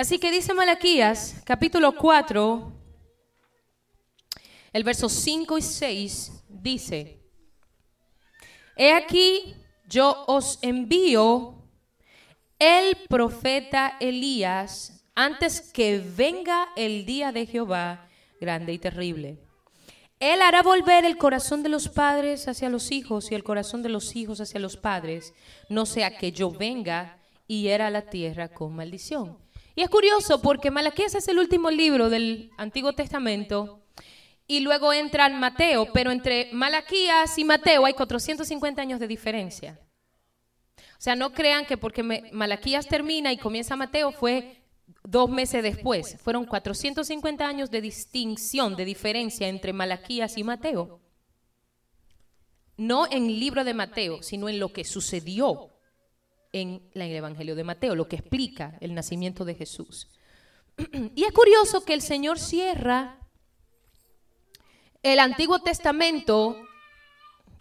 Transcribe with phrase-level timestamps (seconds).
[0.00, 2.72] Así que dice Malaquías, capítulo 4,
[4.72, 7.20] el verso 5 y 6, dice,
[8.76, 9.54] He aquí,
[9.86, 11.54] yo os envío
[12.58, 18.08] el profeta Elías antes que venga el día de Jehová
[18.40, 19.36] grande y terrible.
[20.18, 23.90] Él hará volver el corazón de los padres hacia los hijos y el corazón de
[23.90, 25.34] los hijos hacia los padres,
[25.68, 29.49] no sea que yo venga y hiera la tierra con maldición.
[29.74, 33.80] Y es curioso porque Malaquías es el último libro del Antiguo Testamento
[34.46, 39.78] y luego entra en Mateo, pero entre Malaquías y Mateo hay 450 años de diferencia.
[40.76, 44.60] O sea, no crean que porque Malaquías termina y comienza Mateo fue
[45.04, 46.18] dos meses después.
[46.20, 51.00] Fueron 450 años de distinción, de diferencia entre Malaquías y Mateo.
[52.76, 55.70] No en el libro de Mateo, sino en lo que sucedió
[56.52, 60.08] en el Evangelio de Mateo, lo que explica el nacimiento de Jesús.
[61.14, 63.18] Y es curioso que el Señor cierra
[65.02, 66.56] el Antiguo Testamento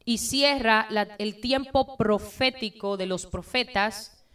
[0.03, 4.25] y cierra el tiempo profético de los profetas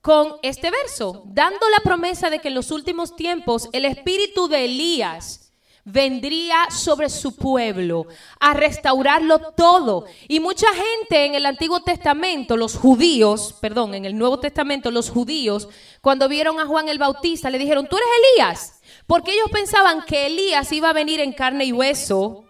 [0.00, 4.66] con este verso, dando la promesa de que en los últimos tiempos el espíritu de
[4.66, 5.45] Elías
[5.86, 8.08] vendría sobre su pueblo
[8.40, 10.04] a restaurarlo todo.
[10.26, 15.10] Y mucha gente en el Antiguo Testamento, los judíos, perdón, en el Nuevo Testamento, los
[15.10, 15.68] judíos,
[16.00, 20.26] cuando vieron a Juan el Bautista, le dijeron, tú eres Elías, porque ellos pensaban que
[20.26, 22.44] Elías iba a venir en carne y hueso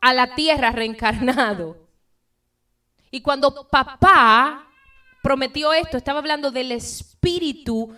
[0.00, 1.76] a la tierra reencarnado.
[3.12, 4.66] Y cuando papá
[5.22, 7.96] prometió esto, estaba hablando del espíritu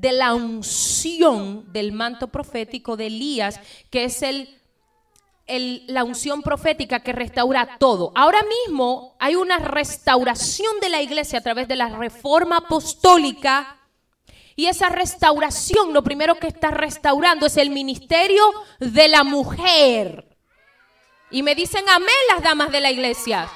[0.00, 3.60] de la unción del manto profético de Elías,
[3.90, 4.60] que es el,
[5.86, 8.12] la unción profética que restaura todo.
[8.14, 13.76] Ahora mismo hay una restauración de la iglesia a través de la reforma apostólica.
[14.54, 18.42] Y esa restauración, lo primero que está restaurando es el ministerio
[18.80, 20.36] de la mujer.
[21.30, 23.48] Y me dicen amén las damas de la iglesia.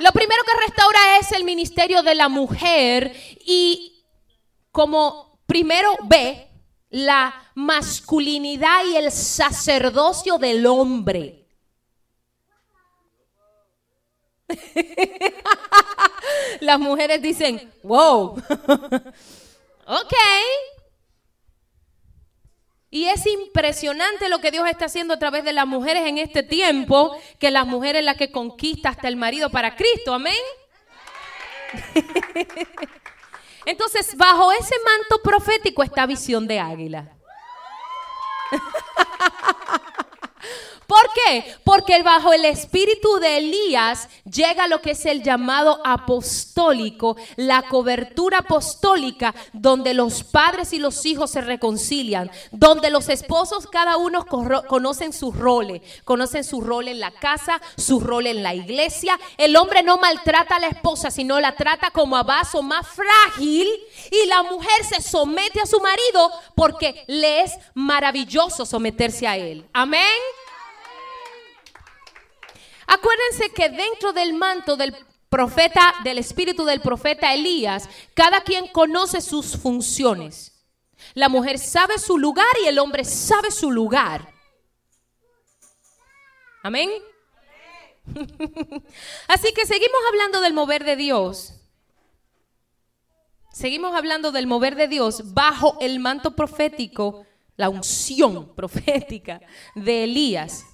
[0.00, 3.14] Lo primero que restaura es el ministerio de la mujer
[3.46, 3.93] y
[4.74, 6.48] como primero ve
[6.90, 11.46] la masculinidad y el sacerdocio del hombre.
[16.60, 18.30] Las mujeres dicen, wow,
[19.86, 20.14] ok,
[22.90, 26.42] y es impresionante lo que Dios está haciendo a través de las mujeres en este
[26.42, 30.34] tiempo, que las mujeres las que conquista hasta el marido para Cristo, amén.
[33.66, 37.16] Entonces, bajo ese manto profético está visión de águila.
[40.86, 41.56] ¿Por qué?
[41.64, 48.38] Porque bajo el espíritu de Elías llega lo que es el llamado apostólico, la cobertura
[48.38, 55.12] apostólica, donde los padres y los hijos se reconcilian, donde los esposos cada uno conocen
[55.12, 59.18] su rol, conocen su rol en la casa, su rol en la iglesia.
[59.38, 63.68] El hombre no maltrata a la esposa, sino la trata como a vaso más frágil
[64.10, 69.64] y la mujer se somete a su marido porque le es maravilloso someterse a él.
[69.72, 70.02] Amén.
[72.86, 74.94] Acuérdense que dentro del manto del
[75.28, 80.52] profeta, del espíritu del profeta Elías, cada quien conoce sus funciones.
[81.14, 84.32] La mujer sabe su lugar y el hombre sabe su lugar.
[86.62, 86.90] Amén.
[89.28, 91.54] Así que seguimos hablando del mover de Dios.
[93.52, 99.40] Seguimos hablando del mover de Dios bajo el manto profético, la unción profética
[99.74, 100.64] de Elías.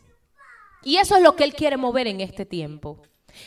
[0.82, 3.02] Y eso es lo que Él quiere mover en este tiempo.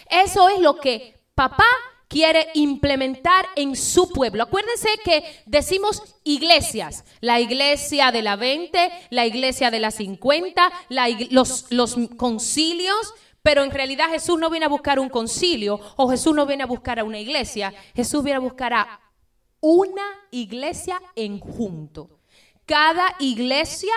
[0.09, 1.67] Eso es lo que papá
[2.13, 4.43] quiere implementar en su pueblo.
[4.43, 10.71] Acuérdense que decimos iglesias, la iglesia de la 20, la iglesia de la 50,
[11.31, 16.45] los, concilios, pero en realidad Jesús no viene a buscar un concilio o Jesús no
[16.45, 18.99] viene a buscar a una iglesia, Jesús viene a buscar a
[19.59, 22.19] una iglesia en junto.
[22.65, 23.93] Cada iglesia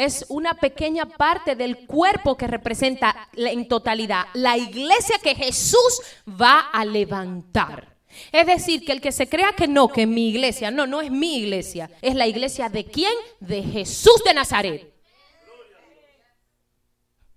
[0.00, 6.70] es una pequeña parte del cuerpo que representa en totalidad la iglesia que Jesús va
[6.72, 7.98] a levantar.
[8.32, 11.10] Es decir, que el que se crea que no, que mi iglesia, no, no es
[11.10, 13.12] mi iglesia, es la iglesia de quién?
[13.40, 14.90] De Jesús de Nazaret.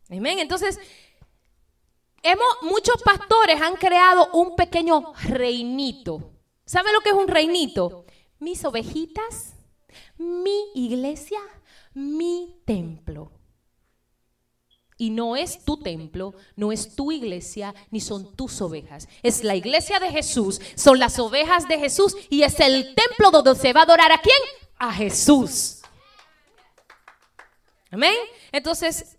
[0.10, 0.40] Amén.
[0.40, 0.80] Entonces,
[2.22, 6.32] hemos, muchos pastores han creado un pequeño reinito.
[6.66, 8.06] ¿Sabe lo que es un reinito?
[8.40, 9.54] Mis ovejitas,
[10.18, 11.42] mi iglesia,
[11.94, 13.32] mi templo.
[14.98, 19.08] Y no es tu templo, no es tu iglesia, ni son tus ovejas.
[19.24, 23.60] Es la iglesia de Jesús, son las ovejas de Jesús y es el templo donde
[23.60, 24.38] se va a adorar a quién?
[24.78, 25.82] A Jesús.
[27.92, 28.16] Amén.
[28.52, 29.18] Entonces,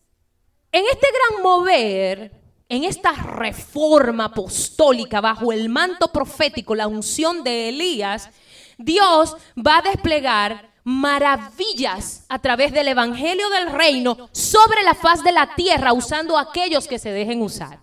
[0.73, 7.69] en este gran mover, en esta reforma apostólica bajo el manto profético, la unción de
[7.69, 8.31] Elías,
[8.79, 15.33] Dios va a desplegar maravillas a través del Evangelio del Reino sobre la faz de
[15.33, 17.81] la tierra usando aquellos que se dejen usar.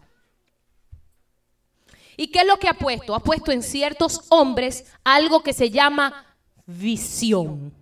[2.16, 3.16] ¿Y qué es lo que ha puesto?
[3.16, 6.26] Ha puesto en ciertos hombres algo que se llama
[6.68, 7.74] visión.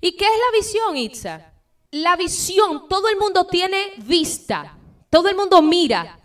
[0.00, 1.52] ¿Y qué es la visión, Itza?
[1.90, 4.78] La visión, todo el mundo tiene vista,
[5.10, 6.18] todo el mundo mira,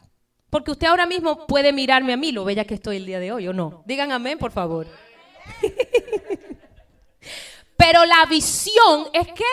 [0.50, 3.32] porque usted ahora mismo puede mirarme a mí, lo bella que estoy el día de
[3.32, 3.84] hoy, ¿o no?
[3.86, 4.88] Digan amén, por favor.
[7.78, 9.46] Pero la visión es que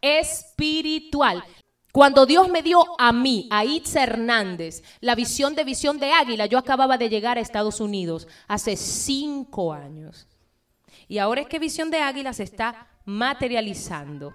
[0.00, 1.44] espiritual.
[1.92, 6.46] Cuando Dios me dio a mí, a Itza Hernández, la visión de visión de águila,
[6.46, 10.26] yo acababa de llegar a Estados Unidos hace cinco años.
[11.08, 14.34] Y ahora es que visión de águila se está materializando.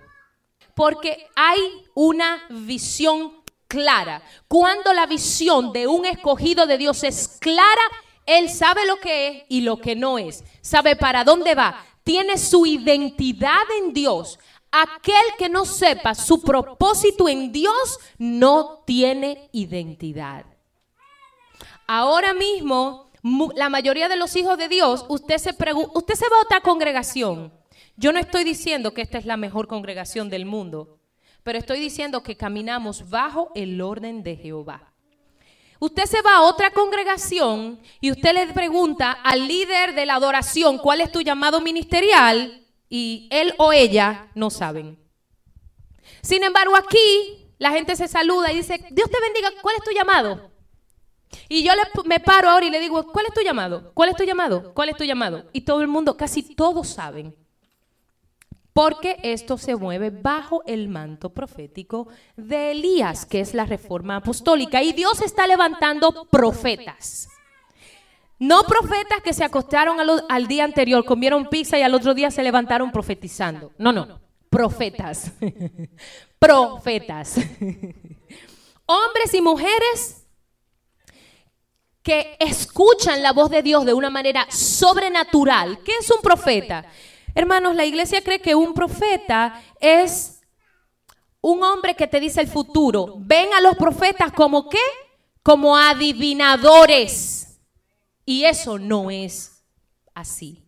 [0.74, 1.60] Porque hay
[1.94, 4.24] una visión clara.
[4.48, 7.82] Cuando la visión de un escogido de Dios es clara,
[8.26, 10.44] Él sabe lo que es y lo que no es.
[10.62, 14.40] Sabe para dónde va tiene su identidad en Dios.
[14.72, 20.46] Aquel que no sepa su propósito en Dios no tiene identidad.
[21.88, 23.12] Ahora mismo,
[23.56, 27.54] la mayoría de los hijos de Dios, usted se, usted se va a otra congregación.
[27.98, 31.00] Yo no estoy diciendo que esta es la mejor congregación del mundo,
[31.44, 34.91] pero estoy diciendo que caminamos bajo el orden de Jehová.
[35.82, 40.78] Usted se va a otra congregación y usted le pregunta al líder de la adoración
[40.78, 45.00] cuál es tu llamado ministerial y él o ella no saben.
[46.22, 49.90] Sin embargo, aquí la gente se saluda y dice, Dios te bendiga, ¿cuál es tu
[49.90, 50.52] llamado?
[51.50, 51.72] Y yo
[52.06, 53.92] me paro ahora y le digo, ¿cuál es tu llamado?
[53.96, 54.76] ¿Cuál es tu llamado?
[54.76, 55.50] ¿Cuál es tu llamado?
[55.52, 57.36] Y todo el mundo, casi todos saben
[58.74, 62.08] porque esto se mueve bajo el manto profético
[62.38, 64.82] de Elías, que es la reforma apostólica.
[64.82, 67.28] Y Dios está levantando profetas.
[68.40, 72.42] No profetas que se acostaron al, día anterior, comieron pizza y al otro día se
[72.42, 73.72] levantaron profetizando.
[73.78, 74.20] No, no,
[74.50, 75.32] profetas.
[76.40, 77.36] profetas.
[78.86, 80.26] Hombres y mujeres
[82.02, 85.80] que escuchan la voz de Dios de una manera sobrenatural.
[85.84, 86.86] ¿Qué es un profeta?
[87.34, 90.42] Hermanos, la iglesia cree que un profeta es
[91.42, 93.16] un hombre que te dice el futuro.
[93.18, 94.80] Ven a los profetas como qué?
[95.44, 97.60] Como adivinadores.
[98.26, 99.64] Y eso no es
[100.14, 100.64] así.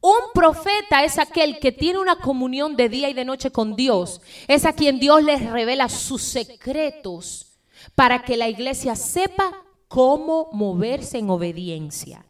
[0.00, 4.20] Un profeta es aquel que tiene una comunión de día y de noche con Dios.
[4.48, 7.58] Es a quien Dios les revela sus secretos
[7.94, 12.24] para que la iglesia sepa cómo moverse en obediencia.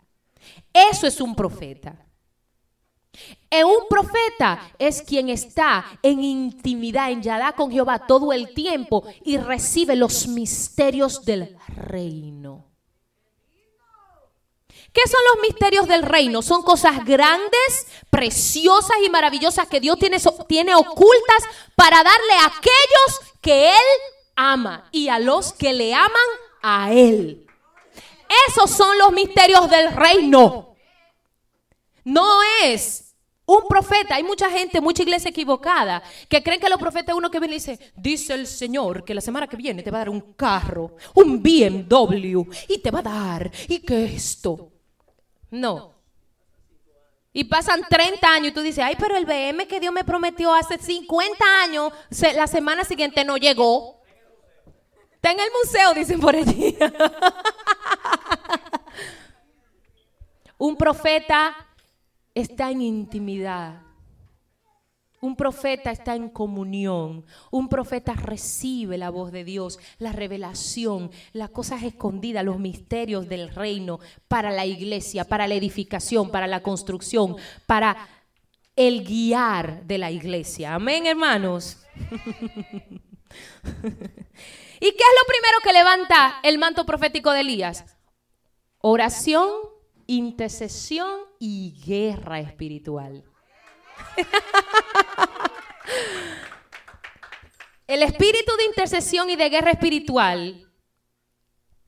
[0.72, 2.09] Eso es un profeta.
[3.52, 9.36] Un profeta es quien está en intimidad, en Yadá con Jehová todo el tiempo y
[9.36, 12.70] recibe los misterios del reino.
[14.92, 16.42] ¿Qué son los misterios del reino?
[16.42, 20.18] Son cosas grandes, preciosas y maravillosas que Dios tiene,
[20.48, 21.44] tiene ocultas
[21.76, 23.86] para darle a aquellos que Él
[24.34, 26.10] ama y a los que le aman
[26.62, 27.46] a Él.
[28.48, 30.69] Esos son los misterios del reino.
[32.04, 32.26] No
[32.64, 33.14] es
[33.46, 37.30] un profeta, hay mucha gente, mucha iglesia equivocada, que creen que los profetas es uno
[37.30, 40.02] que viene y dice, dice el Señor que la semana que viene te va a
[40.02, 44.70] dar un carro, un BMW, y te va a dar, y que esto.
[45.50, 45.94] No.
[47.32, 50.54] Y pasan 30 años y tú dices, ay, pero el BM que Dios me prometió
[50.54, 51.92] hace 50 años,
[52.34, 54.00] la semana siguiente no llegó.
[55.12, 56.76] Está en el museo, dicen por allí.
[60.58, 61.54] un profeta
[62.34, 63.82] está en intimidad.
[65.22, 67.26] Un profeta está en comunión.
[67.50, 73.50] Un profeta recibe la voz de Dios, la revelación, las cosas escondidas, los misterios del
[73.50, 78.08] reino para la iglesia, para la edificación, para la construcción, para
[78.76, 80.74] el guiar de la iglesia.
[80.74, 81.84] Amén, hermanos.
[84.82, 87.84] ¿Y qué es lo primero que levanta el manto profético de Elías?
[88.78, 89.50] Oración
[90.16, 93.22] intercesión y guerra espiritual.
[97.86, 100.66] El espíritu de intercesión y de guerra espiritual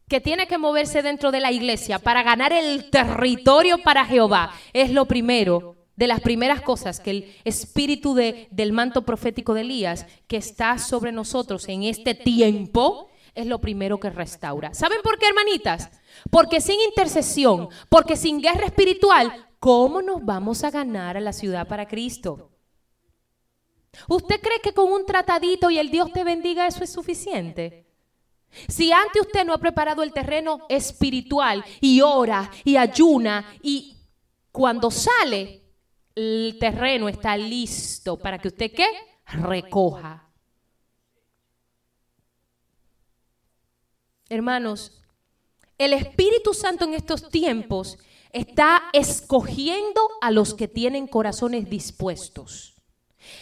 [0.09, 4.91] que tiene que moverse dentro de la iglesia para ganar el territorio para Jehová es
[4.91, 10.07] lo primero de las primeras cosas que el espíritu de, del manto profético de Elías
[10.27, 14.75] que está sobre nosotros en este tiempo es lo primero que restaura.
[14.75, 15.91] ¿Saben por qué, hermanitas?
[16.31, 21.67] Porque sin intercesión, porque sin guerra espiritual, ¿cómo nos vamos a ganar a la ciudad
[21.67, 22.51] para Cristo?
[24.09, 27.87] ¿Usted cree que con un tratadito y el Dios te bendiga eso es suficiente?
[28.69, 33.97] Si antes usted no ha preparado el terreno espiritual y ora y ayuna y
[34.51, 35.63] cuando sale
[36.15, 38.87] el terreno está listo para que usted qué?
[39.27, 40.22] Recoja.
[44.33, 44.93] Hermanos,
[45.77, 47.99] el Espíritu Santo en estos tiempos
[48.33, 52.75] está escogiendo a los que tienen corazones dispuestos.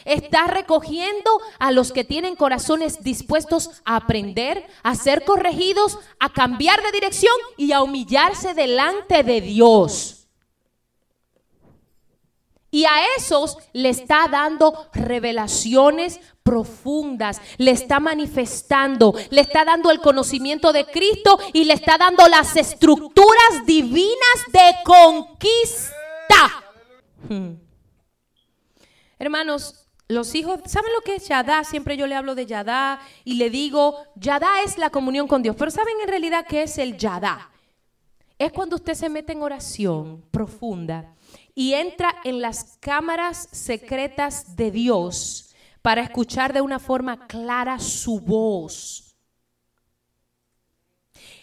[0.05, 1.31] Está recogiendo
[1.61, 7.35] a los que tienen corazones dispuestos a aprender, a ser corregidos, a cambiar de dirección
[7.57, 10.20] y a humillarse delante de Dios.
[12.71, 20.01] Y a esos le está dando revelaciones profundas, le está manifestando, le está dando el
[20.01, 25.95] conocimiento de Cristo y le está dando las estructuras divinas de conquista.
[27.29, 27.55] Hmm.
[29.19, 31.63] Hermanos, los hijos, ¿saben lo que es Yadá?
[31.65, 35.57] Siempre yo le hablo de Yadá y le digo, Yadá es la comunión con Dios,
[35.59, 37.51] pero ¿saben en realidad qué es el Yadá?
[38.39, 41.15] Es cuando usted se mete en oración profunda
[41.61, 48.19] y entra en las cámaras secretas de Dios para escuchar de una forma clara su
[48.19, 49.15] voz.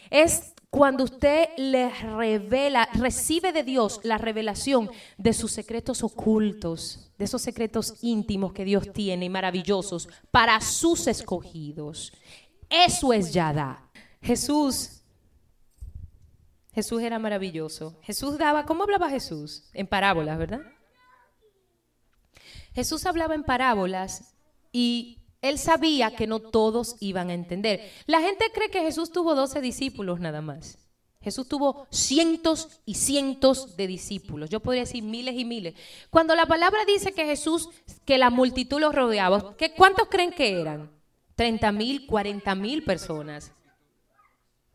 [0.09, 7.25] Es cuando usted le revela, recibe de Dios la revelación de sus secretos ocultos, de
[7.25, 12.11] esos secretos íntimos que Dios tiene y maravillosos para sus escogidos.
[12.71, 13.87] Eso es Yada.
[14.19, 14.96] Jesús
[16.77, 17.97] Jesús era maravilloso.
[18.03, 19.63] Jesús daba, ¿cómo hablaba Jesús?
[19.73, 20.61] En parábolas, ¿verdad?
[22.75, 24.35] Jesús hablaba en parábolas
[24.71, 27.91] y él sabía que no todos iban a entender.
[28.05, 30.77] La gente cree que Jesús tuvo 12 discípulos nada más.
[31.19, 34.51] Jesús tuvo cientos y cientos de discípulos.
[34.51, 35.73] Yo podría decir miles y miles.
[36.11, 37.69] Cuando la palabra dice que Jesús,
[38.05, 40.91] que la multitud los rodeaba, ¿cuántos creen que eran?
[41.33, 43.51] 30 mil, 40 mil personas.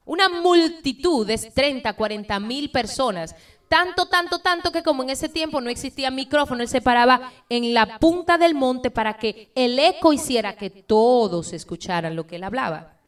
[0.04, 3.34] Una multitud de 30, 40 mil personas.
[3.68, 7.72] Tanto, tanto, tanto que como en ese tiempo no existía micrófono, él se paraba en
[7.72, 12.44] la punta del monte para que el eco hiciera que todos escucharan lo que él
[12.44, 12.98] hablaba.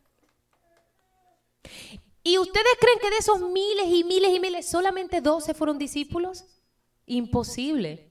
[2.23, 6.45] ¿Y ustedes creen que de esos miles y miles y miles solamente 12 fueron discípulos?
[7.05, 8.11] Imposible.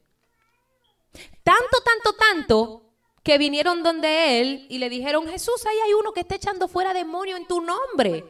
[1.43, 2.83] Tanto, tanto, tanto
[3.23, 6.93] que vinieron donde él y le dijeron, Jesús, ahí hay uno que está echando fuera
[6.93, 8.23] demonio en tu nombre.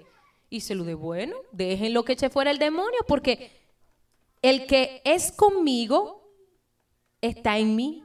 [0.54, 3.60] Y se lo de bueno, déjenlo que eche fuera el demonio, porque
[4.44, 6.30] el que es conmigo
[7.22, 8.04] está en mí,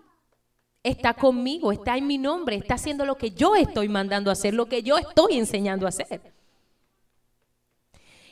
[0.83, 4.55] está conmigo, está en mi nombre, está haciendo lo que yo estoy mandando a hacer,
[4.55, 6.33] lo que yo estoy enseñando a hacer.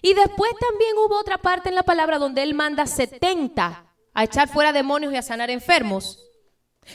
[0.00, 4.48] Y después también hubo otra parte en la palabra donde él manda 70 a echar
[4.48, 6.24] fuera demonios y a sanar enfermos.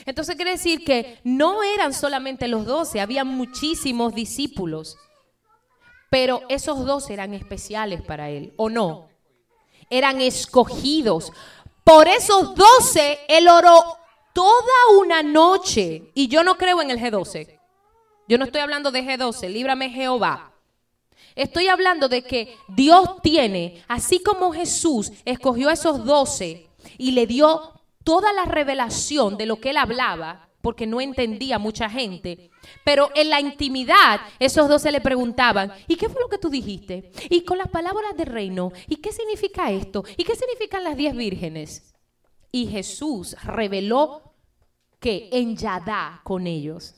[0.06, 4.98] Entonces quiere decir que no eran solamente los doce, había muchísimos discípulos.
[6.12, 9.08] Pero esos dos eran especiales para él, ¿o no?
[9.88, 11.32] Eran escogidos.
[11.84, 13.96] Por esos doce, él oró
[14.34, 16.10] toda una noche.
[16.12, 17.58] Y yo no creo en el G12.
[18.28, 20.52] Yo no estoy hablando de G12, líbrame Jehová.
[21.34, 27.26] Estoy hablando de que Dios tiene, así como Jesús escogió a esos doce y le
[27.26, 32.50] dio toda la revelación de lo que él hablaba, porque no entendía mucha gente.
[32.84, 36.48] Pero en la intimidad, esos dos se le preguntaban, ¿y qué fue lo que tú
[36.48, 37.10] dijiste?
[37.28, 40.04] Y con las palabras del reino, ¿y qué significa esto?
[40.16, 41.94] ¿Y qué significan las diez vírgenes?
[42.52, 44.34] Y Jesús reveló
[45.00, 46.94] que en Yadá con ellos,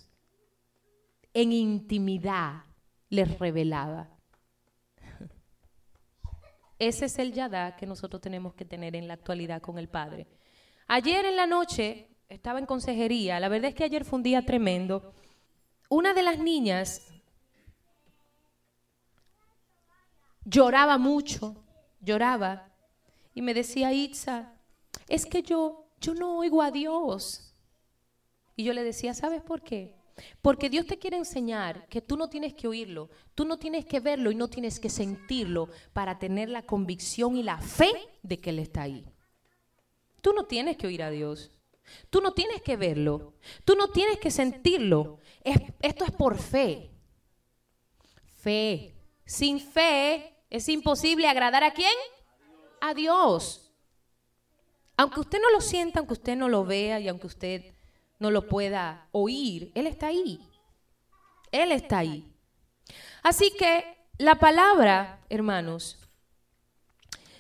[1.33, 2.65] en intimidad,
[3.09, 4.11] les revelaba.
[6.79, 10.27] Ese es el Yadá que nosotros tenemos que tener en la actualidad con el Padre.
[10.87, 13.41] Ayer en la noche estaba en consejería.
[13.41, 15.13] La verdad es que ayer fue un día tremendo.
[15.89, 17.13] Una de las niñas
[20.45, 21.57] lloraba mucho,
[22.01, 22.69] lloraba,
[23.35, 24.53] y me decía, Itza,
[25.09, 27.53] es que yo, yo no oigo a Dios.
[28.57, 29.97] Y yo le decía, ¿sabes por qué?
[30.41, 33.99] Porque Dios te quiere enseñar que tú no tienes que oírlo, tú no tienes que
[33.99, 37.91] verlo y no tienes que sentirlo para tener la convicción y la fe
[38.23, 39.05] de que Él está ahí.
[40.21, 41.51] Tú no tienes que oír a Dios.
[42.11, 45.19] Tú no tienes que verlo, tú no tienes que sentirlo.
[45.81, 46.91] esto es por fe.
[48.41, 48.95] Fe.
[49.25, 51.95] Sin fe es imposible agradar a quién?
[52.81, 53.73] A Dios.
[54.97, 57.75] Aunque usted no lo sienta, aunque usted no lo vea y aunque usted
[58.19, 60.41] no lo pueda oír, Él está ahí.
[61.51, 62.33] Él está ahí.
[63.23, 63.85] Así que
[64.19, 65.99] la palabra, hermanos,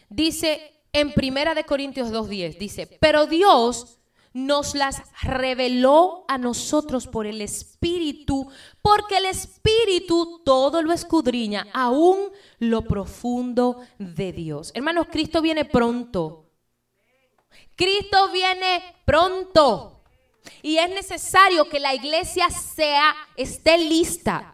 [0.08, 3.98] dice en Primera de Corintios 2.10, dice, pero Dios
[4.34, 8.50] nos las reveló a nosotros por el Espíritu,
[8.82, 14.72] porque el Espíritu todo lo escudriña, aún lo profundo de Dios.
[14.74, 16.50] Hermanos, Cristo viene pronto.
[17.76, 20.02] Cristo viene pronto.
[20.62, 24.53] Y es necesario que la iglesia sea, esté lista.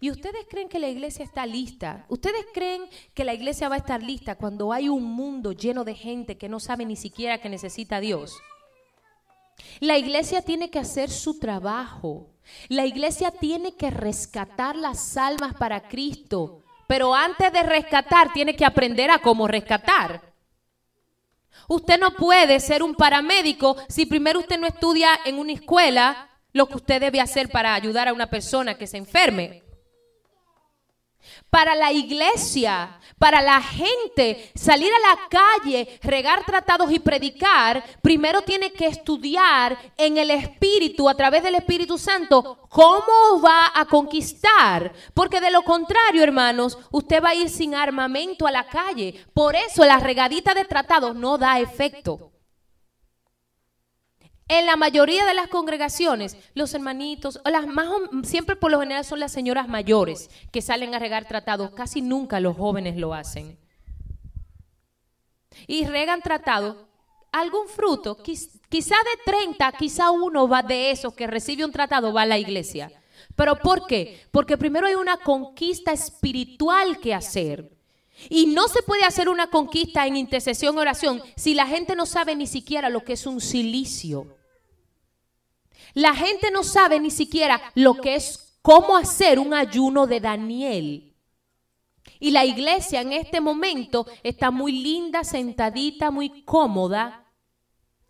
[0.00, 2.04] ¿Y ustedes creen que la iglesia está lista?
[2.08, 2.82] ¿Ustedes creen
[3.14, 6.48] que la iglesia va a estar lista cuando hay un mundo lleno de gente que
[6.48, 8.38] no sabe ni siquiera que necesita a Dios?
[9.80, 12.30] La iglesia tiene que hacer su trabajo.
[12.68, 16.62] La iglesia tiene que rescatar las almas para Cristo.
[16.86, 20.32] Pero antes de rescatar, tiene que aprender a cómo rescatar.
[21.66, 26.66] Usted no puede ser un paramédico si primero usted no estudia en una escuela lo
[26.66, 29.67] que usted debe hacer para ayudar a una persona que se enferme.
[31.50, 38.42] Para la iglesia, para la gente, salir a la calle, regar tratados y predicar, primero
[38.42, 44.92] tiene que estudiar en el Espíritu, a través del Espíritu Santo, cómo va a conquistar.
[45.14, 49.24] Porque de lo contrario, hermanos, usted va a ir sin armamento a la calle.
[49.32, 52.32] Por eso la regadita de tratados no da efecto.
[54.48, 57.88] En la mayoría de las congregaciones, los hermanitos, las más,
[58.22, 62.40] siempre por lo general son las señoras mayores que salen a regar tratados, casi nunca
[62.40, 63.58] los jóvenes lo hacen.
[65.66, 66.76] Y regan tratados,
[67.30, 72.22] algún fruto, quizá de 30, quizá uno va de esos que recibe un tratado va
[72.22, 72.90] a la iglesia.
[73.36, 74.18] ¿Pero por qué?
[74.30, 77.70] Porque primero hay una conquista espiritual que hacer.
[78.30, 82.34] Y no se puede hacer una conquista en intercesión oración si la gente no sabe
[82.34, 84.37] ni siquiera lo que es un silicio.
[85.98, 91.16] La gente no sabe ni siquiera lo que es cómo hacer un ayuno de Daniel.
[92.20, 97.26] Y la iglesia en este momento está muy linda, sentadita, muy cómoda,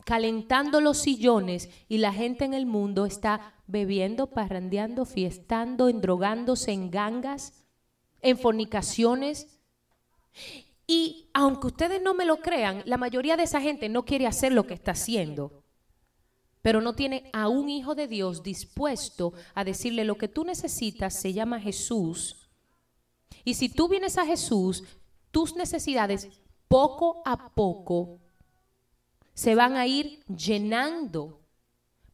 [0.04, 6.90] calentando los sillones y la gente en el mundo está bebiendo, parrandeando, fiestando, endrogándose en
[6.90, 7.64] gangas,
[8.20, 9.58] en fornicaciones.
[10.86, 14.52] Y aunque ustedes no me lo crean, la mayoría de esa gente no quiere hacer
[14.52, 15.64] lo que está haciendo
[16.68, 21.18] pero no tiene a un hijo de Dios dispuesto a decirle lo que tú necesitas
[21.18, 22.46] se llama Jesús.
[23.42, 24.84] Y si tú vienes a Jesús,
[25.30, 26.28] tus necesidades
[26.68, 28.18] poco a poco
[29.32, 31.40] se van a ir llenando.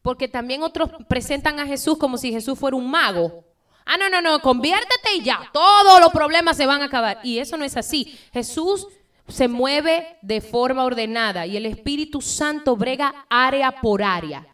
[0.01, 3.43] Porque también otros presentan a Jesús como si Jesús fuera un mago.
[3.85, 7.19] Ah, no, no, no, conviértete y ya, todos los problemas se van a acabar.
[7.23, 8.17] Y eso no es así.
[8.31, 8.87] Jesús
[9.27, 14.47] se mueve de forma ordenada y el Espíritu Santo brega área por área.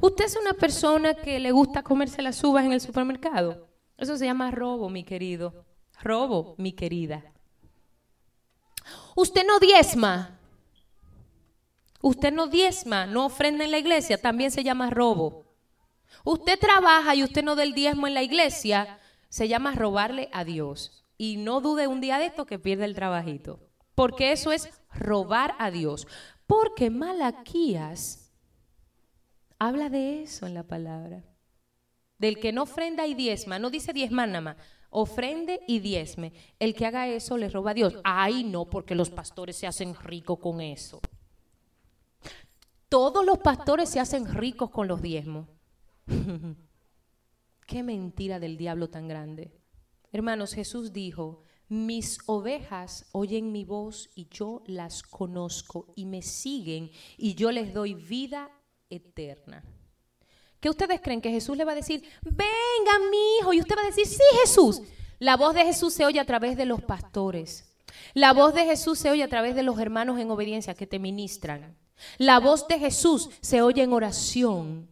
[0.00, 3.66] ¿Usted es una persona que le gusta comerse las uvas en el supermercado?
[3.96, 5.64] Eso se llama robo, mi querido.
[6.02, 7.24] Robo, mi querida.
[9.16, 10.38] Usted no diezma.
[12.02, 15.46] Usted no diezma, no ofrenda en la iglesia, también se llama robo.
[16.24, 21.04] Usted trabaja y usted no del diezmo en la iglesia, se llama robarle a Dios.
[21.18, 23.65] Y no dude un día de esto que pierde el trabajito
[23.96, 26.06] porque eso es robar a Dios.
[26.46, 28.30] Porque Malaquías
[29.58, 31.24] habla de eso en la palabra.
[32.18, 34.56] Del que no ofrenda y diezma, no dice diezma nada más,
[34.90, 36.32] ofrende y diezme.
[36.58, 37.98] El que haga eso le roba a Dios.
[38.04, 41.00] Ay, no, porque los pastores se hacen ricos con eso.
[42.88, 45.48] Todos los pastores se hacen ricos con los diezmos.
[47.66, 49.52] Qué mentira del diablo tan grande.
[50.12, 56.90] Hermanos, Jesús dijo, mis ovejas oyen mi voz y yo las conozco y me siguen
[57.16, 58.50] y yo les doy vida
[58.90, 59.64] eterna.
[60.60, 61.20] ¿Qué ustedes creen?
[61.20, 64.22] Que Jesús le va a decir, venga mi hijo, y usted va a decir, sí
[64.40, 64.82] Jesús.
[65.18, 67.76] La voz de Jesús se oye a través de los pastores.
[68.14, 70.98] La voz de Jesús se oye a través de los hermanos en obediencia que te
[70.98, 71.76] ministran.
[72.18, 74.88] La voz de Jesús se oye en oración.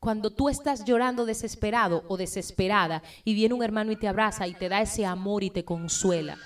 [0.00, 4.54] Cuando tú estás llorando desesperado o desesperada y viene un hermano y te abraza y
[4.54, 6.38] te da ese amor y te consuela.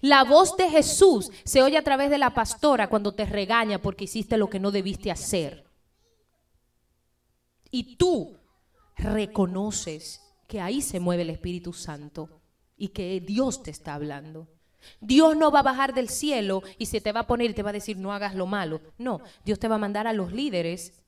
[0.00, 4.04] La voz de Jesús se oye a través de la pastora cuando te regaña porque
[4.04, 5.64] hiciste lo que no debiste hacer.
[7.70, 8.38] Y tú
[8.96, 12.40] reconoces que ahí se mueve el Espíritu Santo
[12.76, 14.48] y que Dios te está hablando.
[15.00, 17.62] Dios no va a bajar del cielo y se te va a poner y te
[17.62, 18.80] va a decir no hagas lo malo.
[18.96, 21.02] No, Dios te va a mandar a los líderes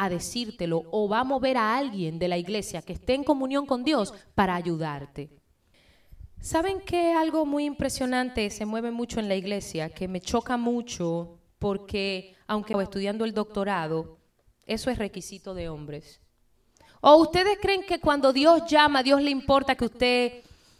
[0.00, 3.66] a decírtelo o va a mover a alguien de la iglesia que esté en comunión
[3.66, 5.28] con Dios para ayudarte.
[6.40, 11.38] ¿Saben que algo muy impresionante se mueve mucho en la iglesia, que me choca mucho
[11.58, 14.16] porque, aunque estudiando el doctorado,
[14.64, 16.22] eso es requisito de hombres?
[17.02, 20.32] ¿O ustedes creen que cuando Dios llama, a Dios le importa que usted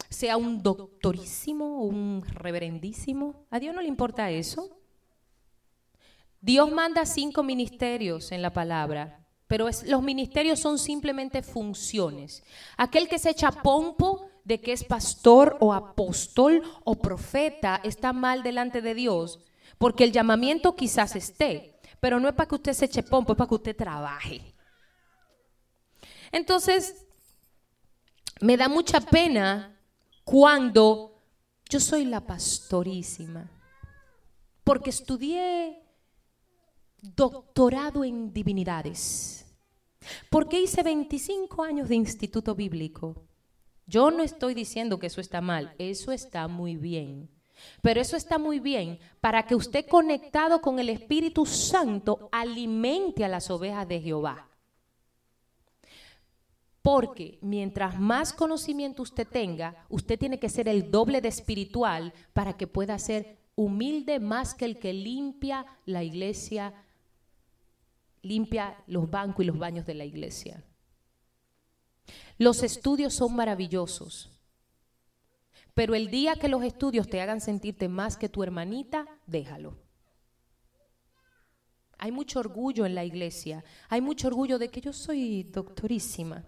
[0.09, 3.45] sea un doctorísimo, un reverendísimo?
[3.51, 4.80] ¿A Dios no le importa eso?
[6.41, 12.43] Dios manda cinco ministerios en la palabra, pero los ministerios son simplemente funciones.
[12.77, 18.41] Aquel que se echa pompo de que es pastor o apóstol o profeta está mal
[18.41, 19.39] delante de Dios,
[19.77, 23.37] porque el llamamiento quizás esté, pero no es para que usted se eche pompo, es
[23.37, 24.55] para que usted trabaje.
[26.31, 27.05] Entonces,
[28.39, 29.79] me da mucha pena
[30.23, 31.21] cuando
[31.69, 33.51] yo soy la pastorísima,
[34.63, 35.80] porque estudié
[37.01, 39.45] doctorado en divinidades,
[40.29, 43.25] porque hice 25 años de instituto bíblico,
[43.87, 47.29] yo no estoy diciendo que eso está mal, eso está muy bien.
[47.81, 53.27] Pero eso está muy bien para que usted conectado con el Espíritu Santo alimente a
[53.27, 54.47] las ovejas de Jehová.
[56.81, 62.53] Porque mientras más conocimiento usted tenga, usted tiene que ser el doble de espiritual para
[62.53, 66.73] que pueda ser humilde más que el que limpia la iglesia,
[68.21, 70.63] limpia los bancos y los baños de la iglesia.
[72.37, 74.31] Los estudios son maravillosos,
[75.73, 79.77] pero el día que los estudios te hagan sentirte más que tu hermanita, déjalo.
[81.97, 86.43] Hay mucho orgullo en la iglesia, hay mucho orgullo de que yo soy doctorísima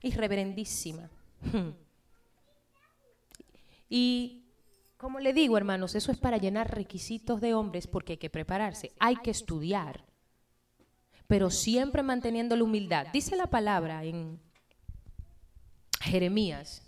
[0.00, 1.10] y reverendísima.
[3.88, 4.44] Y
[4.96, 8.92] como le digo, hermanos, eso es para llenar requisitos de hombres porque hay que prepararse,
[8.98, 10.04] hay que estudiar,
[11.26, 13.06] pero siempre manteniendo la humildad.
[13.12, 14.40] Dice la palabra en
[16.00, 16.84] Jeremías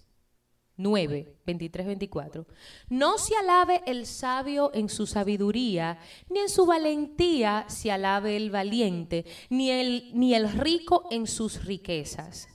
[0.77, 2.46] 9, 23, 24.
[2.90, 8.51] No se alabe el sabio en su sabiduría, ni en su valentía se alabe el
[8.51, 12.49] valiente, ni el, ni el rico en sus riquezas.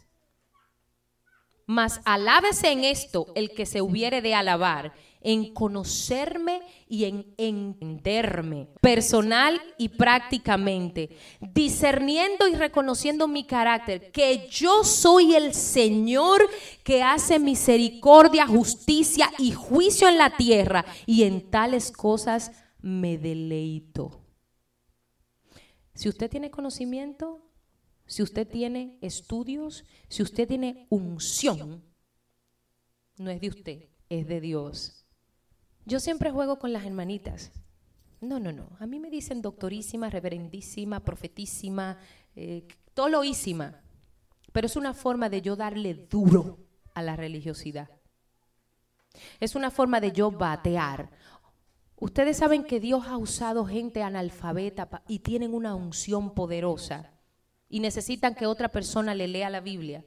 [1.66, 8.68] Mas alábese en esto el que se hubiere de alabar, en conocerme y en entenderme,
[8.82, 16.42] personal y prácticamente, discerniendo y reconociendo mi carácter, que yo soy el Señor
[16.84, 24.22] que hace misericordia, justicia y juicio en la tierra, y en tales cosas me deleito.
[25.94, 27.48] Si usted tiene conocimiento,
[28.08, 31.84] si usted tiene estudios, si usted tiene unción,
[33.18, 35.01] no es de usted, es de Dios.
[35.86, 37.52] Yo siempre juego con las hermanitas.
[38.22, 38.70] No, no, no.
[38.80, 41.98] A mí me dicen doctorísima, reverendísima, profetísima,
[42.36, 43.82] eh, toloísima.
[44.52, 46.60] Pero es una forma de yo darle duro
[46.94, 47.90] a la religiosidad.
[49.40, 51.10] Es una forma de yo batear.
[51.98, 57.12] Ustedes saben que Dios ha usado gente analfabeta y tienen una unción poderosa
[57.70, 60.04] y necesitan que otra persona le lea la Biblia.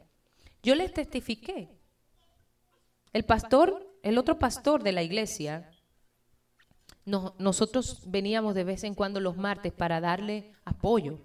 [0.63, 1.69] Yo les testifiqué.
[3.13, 5.71] El pastor el otro pastor de la iglesia,
[7.07, 11.19] nosotros veníamos de vez en cuando los martes para darle apoyo.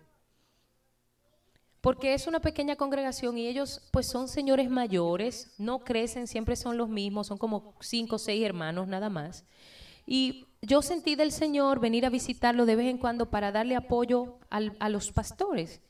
[1.81, 6.77] Porque es una pequeña congregación y ellos pues son señores mayores, no crecen, siempre son
[6.77, 9.43] los mismos, son como cinco o seis hermanos nada más.
[10.05, 14.39] Y yo sentí del Señor venir a visitarlo de vez en cuando para darle apoyo
[14.49, 15.81] a los pastores.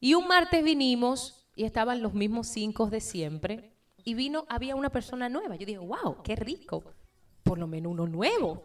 [0.00, 3.71] Y un martes vinimos y estaban los mismos cinco de siempre
[4.04, 5.56] y vino, había una persona nueva.
[5.56, 6.84] Yo dije, wow, qué rico,
[7.42, 8.64] por lo menos uno nuevo.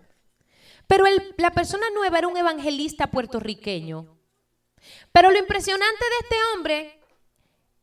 [0.88, 1.06] Pero
[1.38, 4.18] la persona nueva era un evangelista puertorriqueño.
[5.12, 7.00] Pero lo impresionante de este hombre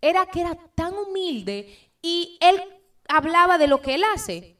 [0.01, 2.63] era que era tan humilde y él
[3.09, 4.57] hablaba de lo que él hace.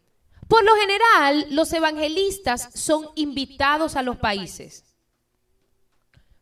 [0.49, 4.85] Por lo general, los evangelistas son invitados a los países.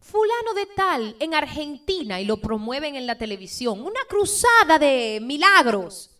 [0.00, 3.80] Fulano de tal en Argentina y lo promueven en la televisión.
[3.80, 6.11] Una cruzada de milagros.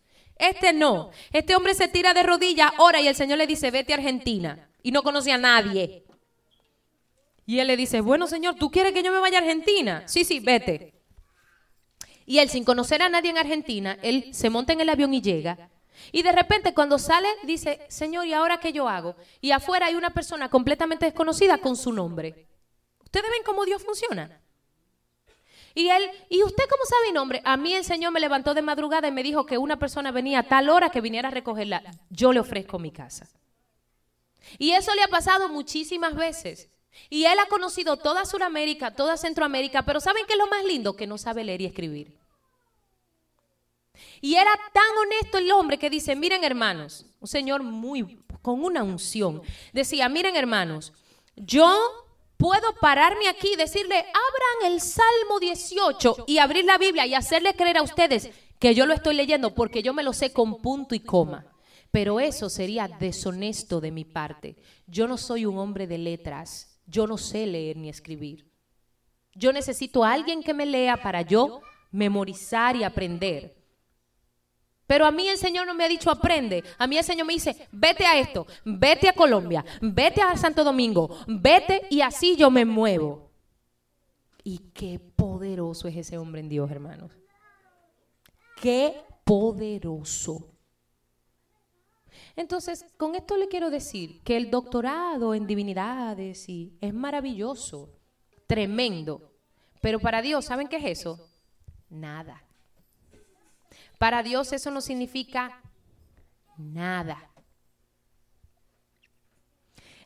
[0.42, 1.11] Este no.
[1.33, 4.68] Este hombre se tira de rodillas, ora y el Señor le dice, vete a Argentina.
[4.83, 6.05] Y no conoce a nadie.
[7.46, 10.02] Y él le dice, bueno Señor, ¿tú quieres que yo me vaya a Argentina?
[10.07, 10.94] Sí, sí, vete.
[12.26, 15.22] Y él, sin conocer a nadie en Argentina, él se monta en el avión y
[15.22, 15.70] llega.
[16.11, 19.14] Y de repente cuando sale, dice, Señor, ¿y ahora qué yo hago?
[19.40, 22.48] Y afuera hay una persona completamente desconocida con su nombre.
[23.05, 24.40] ¿Ustedes ven cómo Dios funciona?
[25.74, 27.40] Y él, ¿y usted cómo sabe mi nombre?
[27.44, 30.40] A mí el Señor me levantó de madrugada y me dijo que una persona venía
[30.40, 31.82] a tal hora que viniera a recogerla.
[32.11, 33.28] Yo le ofrezco mi casa.
[34.58, 36.68] Y eso le ha pasado muchísimas veces.
[37.08, 40.94] Y él ha conocido toda Sudamérica, toda Centroamérica, pero ¿saben qué es lo más lindo?
[40.94, 42.18] Que no sabe leer y escribir.
[44.20, 48.82] Y era tan honesto el hombre que dice, miren hermanos, un señor muy con una
[48.82, 50.92] unción, decía, miren hermanos,
[51.37, 51.76] yo
[52.42, 57.55] puedo pararme aquí y decirle, abran el Salmo 18 y abrir la Biblia y hacerle
[57.55, 60.96] creer a ustedes que yo lo estoy leyendo porque yo me lo sé con punto
[60.96, 61.46] y coma.
[61.92, 64.57] Pero eso sería deshonesto de mi parte.
[64.87, 66.81] Yo no soy un hombre de letras.
[66.87, 68.50] Yo no sé leer ni escribir.
[69.35, 71.61] Yo necesito a alguien que me lea para yo
[71.92, 73.62] memorizar y aprender.
[74.92, 76.62] Pero a mí el Señor no me ha dicho aprende.
[76.76, 80.62] A mí el Señor me dice, vete a esto, vete a Colombia, vete a Santo
[80.62, 83.31] Domingo, vete y así yo me muevo.
[84.44, 87.11] Y qué poderoso es ese hombre en Dios, hermanos.
[88.61, 90.46] Qué poderoso.
[92.37, 97.88] Entonces, con esto le quiero decir que el doctorado en divinidades y es maravilloso,
[98.46, 99.33] tremendo.
[99.81, 101.31] Pero para Dios, ¿saben qué es eso?
[101.88, 102.44] Nada.
[104.02, 105.62] Para Dios eso no significa
[106.56, 107.30] nada.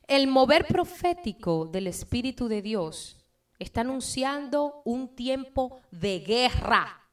[0.07, 3.17] El mover profético del Espíritu de Dios
[3.59, 7.09] está anunciando un tiempo de guerra.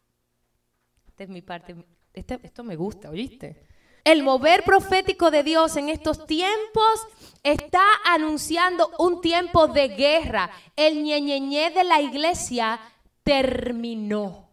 [1.08, 1.74] Esta es mi parte.
[2.14, 3.66] Esto me gusta, ¿oíste?
[4.04, 7.08] El mover profético de Dios en estos tiempos
[7.44, 10.52] está anunciando un tiempo de guerra.
[10.76, 12.78] El ñeñeñé de la iglesia
[13.24, 14.53] terminó.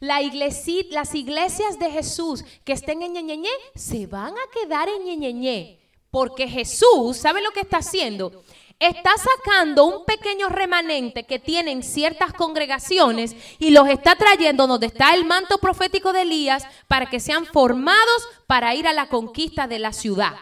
[0.00, 5.78] Las iglesias de Jesús que estén en ñeñeñé se van a quedar en ñeñeñé.
[6.10, 8.42] Porque Jesús, ¿sabe lo que está haciendo?
[8.78, 15.14] Está sacando un pequeño remanente que tienen ciertas congregaciones y los está trayendo donde está
[15.14, 19.80] el manto profético de Elías para que sean formados para ir a la conquista de
[19.80, 20.34] la ciudad.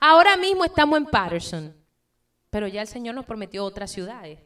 [0.00, 1.74] Ahora mismo estamos en Patterson,
[2.50, 4.40] pero ya el Señor nos prometió otras ciudades.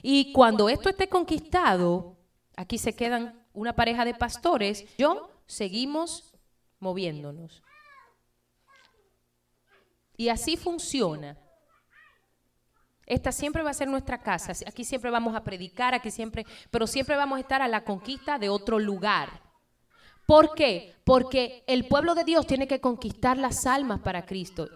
[0.00, 2.19] Y cuando esto esté conquistado,
[2.60, 6.34] aquí se quedan una pareja de pastores, yo seguimos
[6.78, 7.62] moviéndonos.
[10.16, 11.38] Y así funciona.
[13.06, 14.52] Esta siempre va a ser nuestra casa.
[14.66, 18.38] Aquí siempre vamos a predicar, aquí siempre, pero siempre vamos a estar a la conquista
[18.38, 19.40] de otro lugar.
[20.26, 20.94] ¿Por qué?
[21.04, 24.68] Porque el pueblo de Dios tiene que conquistar las almas para Cristo.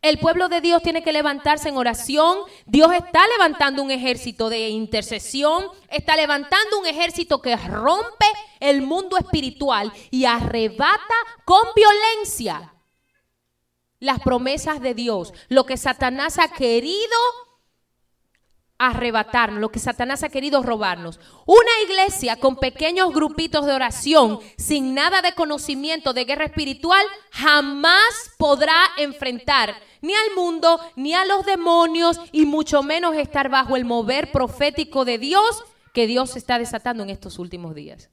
[0.00, 2.38] El pueblo de Dios tiene que levantarse en oración.
[2.66, 8.26] Dios está levantando un ejército de intercesión, está levantando un ejército que rompe
[8.60, 12.74] el mundo espiritual y arrebata con violencia
[14.00, 17.16] las promesas de Dios, lo que Satanás ha querido
[18.78, 21.18] arrebatarnos, lo que Satanás ha querido robarnos.
[21.46, 28.32] Una iglesia con pequeños grupitos de oración, sin nada de conocimiento de guerra espiritual, jamás
[28.38, 33.84] podrá enfrentar ni al mundo, ni a los demonios, y mucho menos estar bajo el
[33.84, 38.10] mover profético de Dios que Dios está desatando en estos últimos días.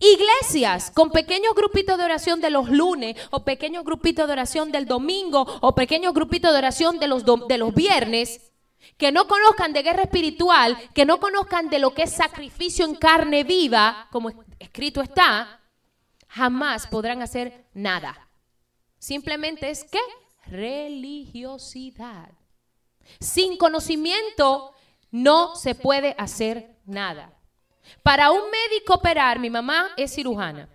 [0.00, 4.86] Iglesias con pequeños grupitos de oración de los lunes o pequeños grupitos de oración del
[4.86, 8.52] domingo o pequeños grupitos de oración de los, de los viernes
[8.96, 12.94] que no conozcan de guerra espiritual, que no conozcan de lo que es sacrificio en
[12.94, 15.60] carne viva, como escrito está,
[16.28, 18.28] jamás podrán hacer nada.
[18.98, 20.00] Simplemente es que
[20.46, 22.30] religiosidad.
[23.20, 24.72] Sin conocimiento
[25.10, 27.32] no se puede hacer nada.
[28.02, 30.68] Para un médico operar, mi mamá es cirujana.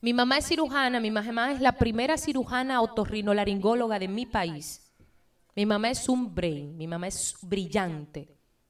[0.00, 4.87] Mi mamá es cirujana, mi mamá es la primera cirujana otorrinolaringóloga de mi país.
[5.58, 8.28] Mi mamá es un brain, mi mamá es brillante.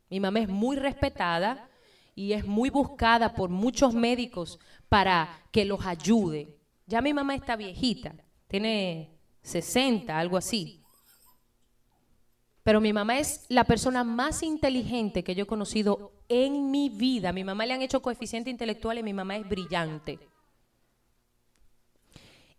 [0.09, 1.69] Mi mamá es muy respetada
[2.15, 6.57] y es muy buscada por muchos médicos para que los ayude.
[6.87, 8.15] Ya mi mamá está viejita,
[8.47, 10.83] tiene 60, algo así.
[12.63, 17.35] Pero mi mamá es la persona más inteligente que yo he conocido en mi vida.
[17.35, 20.19] Mi mamá le han hecho coeficiente intelectual y mi mamá es brillante.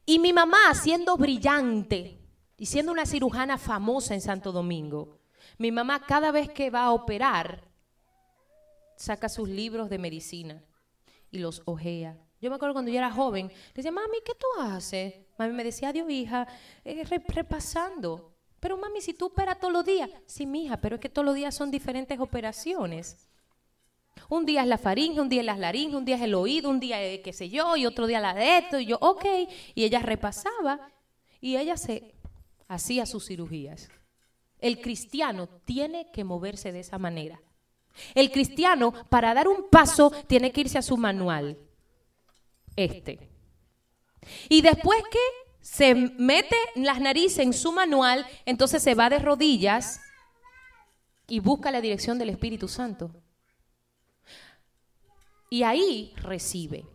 [0.06, 2.19] Y mi mamá, siendo brillante
[2.60, 5.18] y siendo una cirujana famosa en Santo Domingo,
[5.58, 7.64] mi mamá cada vez que va a operar,
[8.98, 10.62] saca sus libros de medicina
[11.32, 12.18] y los ojea.
[12.42, 15.16] Yo me acuerdo cuando yo era joven, le decía, mami, ¿qué tú haces?
[15.38, 16.48] Mami me decía, adiós, hija,
[16.84, 18.34] eh, repasando.
[18.60, 21.36] Pero mami, si tú operas todos los días, sí, mija, pero es que todos los
[21.36, 23.30] días son diferentes operaciones.
[24.28, 26.70] Un día es la faringe, un día es la laringe, un día es el oído,
[26.70, 29.26] un día es qué sé yo, y otro día la de esto, y yo, ok.
[29.76, 30.92] Y ella repasaba
[31.40, 32.19] y ella se
[32.70, 33.90] hacía sus cirugías.
[34.60, 37.42] El cristiano tiene que moverse de esa manera.
[38.16, 41.58] El cristiano, para dar un paso, tiene que irse a su manual.
[42.76, 43.30] Este.
[44.48, 45.20] Y después que
[45.60, 50.00] se mete las narices en su manual, entonces se va de rodillas
[51.28, 53.12] y busca la dirección del Espíritu Santo.
[55.50, 56.86] Y ahí recibe.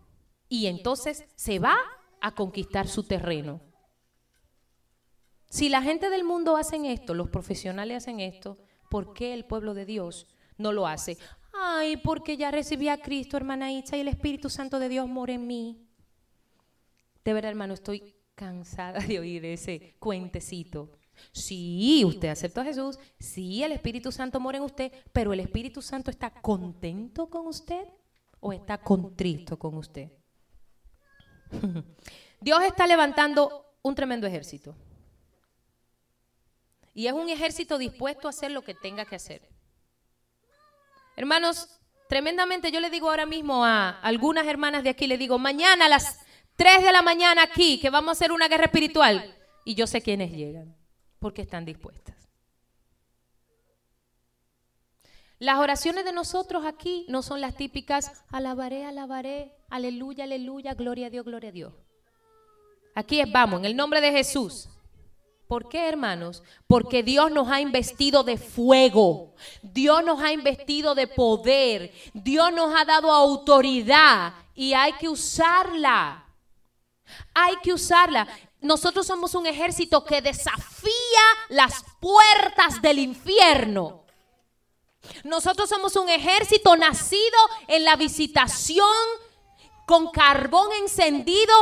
[0.48, 1.76] Y entonces se va
[2.20, 3.60] a conquistar su terreno.
[5.54, 8.58] Si la gente del mundo hacen esto, los profesionales hacen esto,
[8.90, 10.26] ¿por qué el pueblo de Dios
[10.58, 11.16] no lo hace?
[11.52, 15.32] Ay, porque ya recibí a Cristo, hermana Itza, y el Espíritu Santo de Dios mora
[15.32, 15.86] en mí.
[17.24, 20.90] De verdad, hermano, estoy cansada de oír ese cuentecito.
[21.30, 25.82] Sí, usted aceptó a Jesús, sí, el Espíritu Santo mora en usted, pero el Espíritu
[25.82, 27.86] Santo está contento con usted
[28.40, 30.10] o está contristo con usted.
[32.40, 34.74] Dios está levantando un tremendo ejército.
[36.94, 39.48] Y es un ejército dispuesto a hacer lo que tenga que hacer.
[41.16, 45.86] Hermanos, tremendamente yo le digo ahora mismo a algunas hermanas de aquí, le digo, mañana
[45.86, 46.20] a las
[46.56, 49.36] 3 de la mañana aquí, que vamos a hacer una guerra espiritual.
[49.64, 50.76] Y yo sé quiénes llegan,
[51.18, 52.14] porque están dispuestas.
[55.40, 61.10] Las oraciones de nosotros aquí no son las típicas, alabaré, alabaré, aleluya, aleluya, gloria a
[61.10, 61.74] Dios, gloria a Dios.
[62.94, 64.68] Aquí es, vamos, en el nombre de Jesús.
[65.46, 66.42] ¿Por qué, hermanos?
[66.66, 72.74] Porque Dios nos ha investido de fuego, Dios nos ha investido de poder, Dios nos
[72.74, 76.24] ha dado autoridad y hay que usarla.
[77.34, 78.26] Hay que usarla.
[78.60, 80.92] Nosotros somos un ejército que desafía
[81.50, 84.04] las puertas del infierno.
[85.22, 88.88] Nosotros somos un ejército nacido en la visitación
[89.86, 91.54] con carbón encendido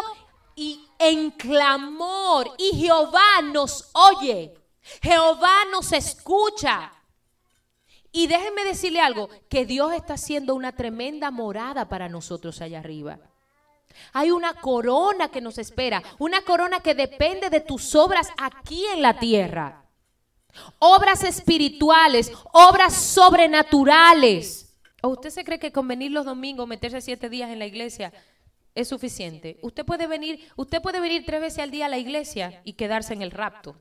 [0.55, 2.55] y en clamor.
[2.59, 4.55] Y Jehová nos oye.
[5.03, 6.93] Jehová nos escucha.
[8.13, 13.19] Y déjenme decirle algo, que Dios está haciendo una tremenda morada para nosotros allá arriba.
[14.13, 19.03] Hay una corona que nos espera, una corona que depende de tus obras aquí en
[19.03, 19.85] la tierra.
[20.79, 24.77] Obras espirituales, obras sobrenaturales.
[25.03, 28.13] ¿O usted se cree que con venir los domingos, meterse siete días en la iglesia,
[28.75, 29.59] es suficiente.
[29.63, 33.13] Usted puede venir, usted puede venir tres veces al día a la iglesia y quedarse
[33.13, 33.77] en el rapto.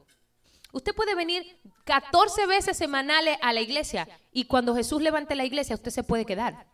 [0.74, 5.76] Usted puede venir 14 veces semanales a la iglesia y cuando Jesús levante la iglesia
[5.76, 6.68] usted se puede quedar.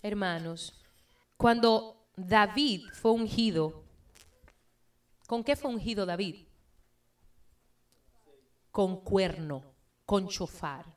[0.00, 0.74] Hermanos,
[1.36, 3.84] cuando David fue ungido,
[5.26, 6.46] ¿con qué fue ungido David?
[8.70, 9.74] Con cuerno,
[10.06, 10.96] con chofar.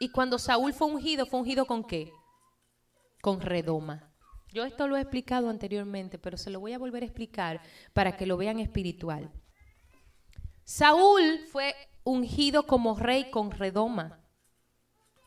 [0.00, 2.12] Y cuando Saúl fue ungido, ¿fue ungido con qué?
[3.20, 4.07] Con redoma.
[4.58, 8.16] Yo esto lo he explicado anteriormente, pero se lo voy a volver a explicar para
[8.16, 9.30] que lo vean espiritual.
[10.64, 14.18] Saúl fue ungido como rey con redoma.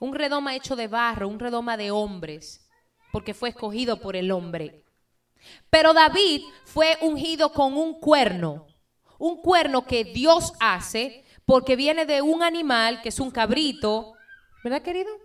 [0.02, 2.68] Un redoma hecho de barro, un redoma de hombres,
[3.14, 4.84] porque fue escogido por el hombre.
[5.70, 8.68] Pero David fue ungido con un cuerno,
[9.18, 14.12] un cuerno que Dios hace porque viene de un animal que es un cabrito,
[14.62, 15.21] ¿verdad querido?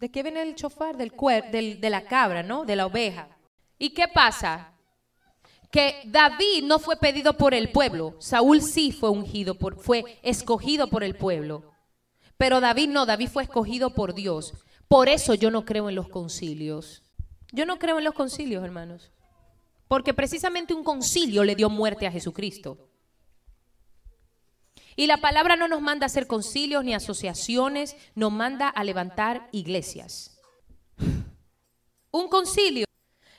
[0.00, 0.96] ¿De qué viene el chofar?
[0.96, 1.12] Del,
[1.52, 2.64] del, de la cabra, ¿no?
[2.64, 3.28] De la oveja.
[3.78, 4.72] ¿Y qué pasa?
[5.70, 8.16] Que David no fue pedido por el pueblo.
[8.18, 11.70] Saúl sí fue ungido, por, fue escogido por el pueblo.
[12.38, 14.54] Pero David no, David fue escogido por Dios.
[14.88, 17.02] Por eso yo no creo en los concilios.
[17.52, 19.12] Yo no creo en los concilios, hermanos.
[19.86, 22.89] Porque precisamente un concilio le dio muerte a Jesucristo.
[24.96, 29.48] Y la palabra no nos manda a hacer concilios ni asociaciones, nos manda a levantar
[29.52, 30.38] iglesias.
[32.10, 32.86] Un concilio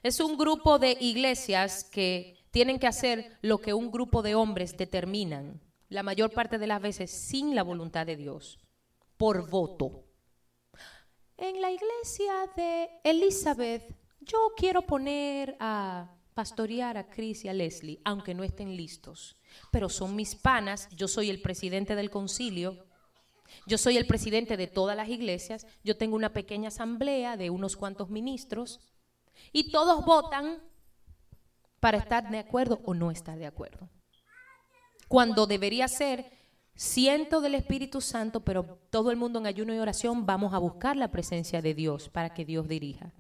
[0.04, 4.78] es un grupo de iglesias que tienen que hacer lo que un grupo de hombres
[4.78, 8.60] determinan, la mayor parte de las veces sin la voluntad de Dios,
[9.18, 10.06] por voto.
[11.38, 18.00] En la iglesia de Elizabeth, yo quiero poner a pastorear a Chris y a Leslie,
[18.06, 19.36] aunque no estén listos.
[19.72, 22.86] Pero son mis panas, yo soy el presidente del concilio,
[23.68, 27.76] yo soy el presidente de todas las iglesias, yo tengo una pequeña asamblea de unos
[27.76, 28.80] cuantos ministros
[29.52, 30.62] y todos votan
[31.80, 33.90] para estar de acuerdo o no estar de acuerdo.
[35.08, 36.32] Cuando debería ser
[36.76, 40.96] siento del Espíritu Santo, pero todo el mundo en ayuno y oración vamos a buscar
[40.96, 43.14] la presencia de Dios para que Dios dirija.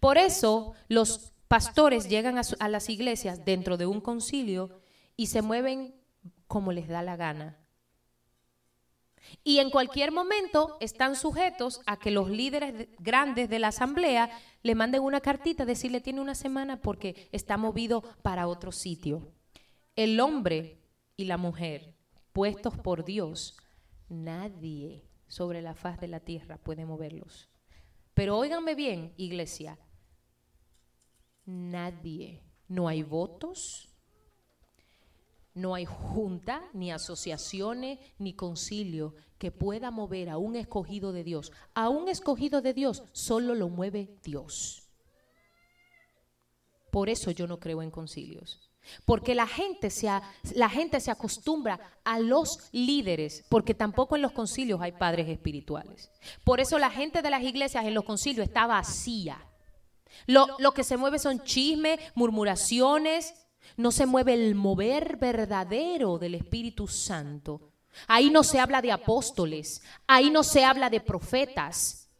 [0.00, 4.80] Por eso los pastores llegan a, las iglesias dentro de un concilio
[5.16, 5.94] y se mueven
[6.48, 7.56] como les da la gana.
[9.44, 14.74] Y en cualquier momento están sujetos a que los líderes grandes de la asamblea le
[14.74, 19.30] manden una cartita, decirle tiene una semana porque está movido para otro sitio.
[19.94, 20.80] El hombre
[21.16, 21.94] y la mujer
[22.32, 23.56] puestos por Dios,
[24.08, 27.48] nadie sobre la faz de la tierra puede moverlos.
[28.12, 29.78] Pero óiganme bien, iglesia,
[31.46, 32.42] Nadie.
[32.68, 33.88] No hay votos.
[35.54, 41.52] No hay junta, ni asociaciones, ni concilio que pueda mover a un escogido de Dios.
[41.74, 44.88] A un escogido de Dios solo lo mueve Dios.
[46.90, 48.70] Por eso yo no creo en concilios.
[49.04, 50.08] Porque la gente, se
[50.54, 56.10] la gente se acostumbra a los líderes, porque tampoco en los concilios hay padres espirituales.
[56.44, 59.44] Por eso la gente de las iglesias en los concilios está vacía.
[60.26, 63.34] Lo, lo que se mueve son chismes, murmuraciones,
[63.76, 67.72] no se mueve el mover verdadero del Espíritu Santo.
[68.06, 72.10] Ahí no se habla de apóstoles, ahí no se habla de profetas.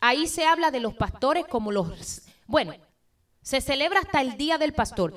[0.00, 2.22] Ahí se habla de los pastores como los...
[2.46, 2.74] Bueno,
[3.42, 5.14] se celebra hasta el día del pastor.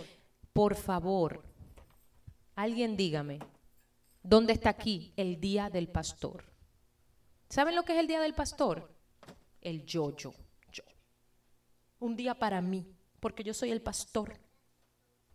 [0.54, 1.44] Por favor,
[2.56, 3.40] alguien dígame,
[4.24, 6.46] ¿dónde está aquí el día del pastor?
[7.50, 8.94] ¿Saben lo que es el día del pastor?
[9.62, 10.32] El yo-yo.
[10.32, 10.49] Yo.
[12.00, 12.88] Un día para mí,
[13.20, 14.40] porque yo soy el pastor.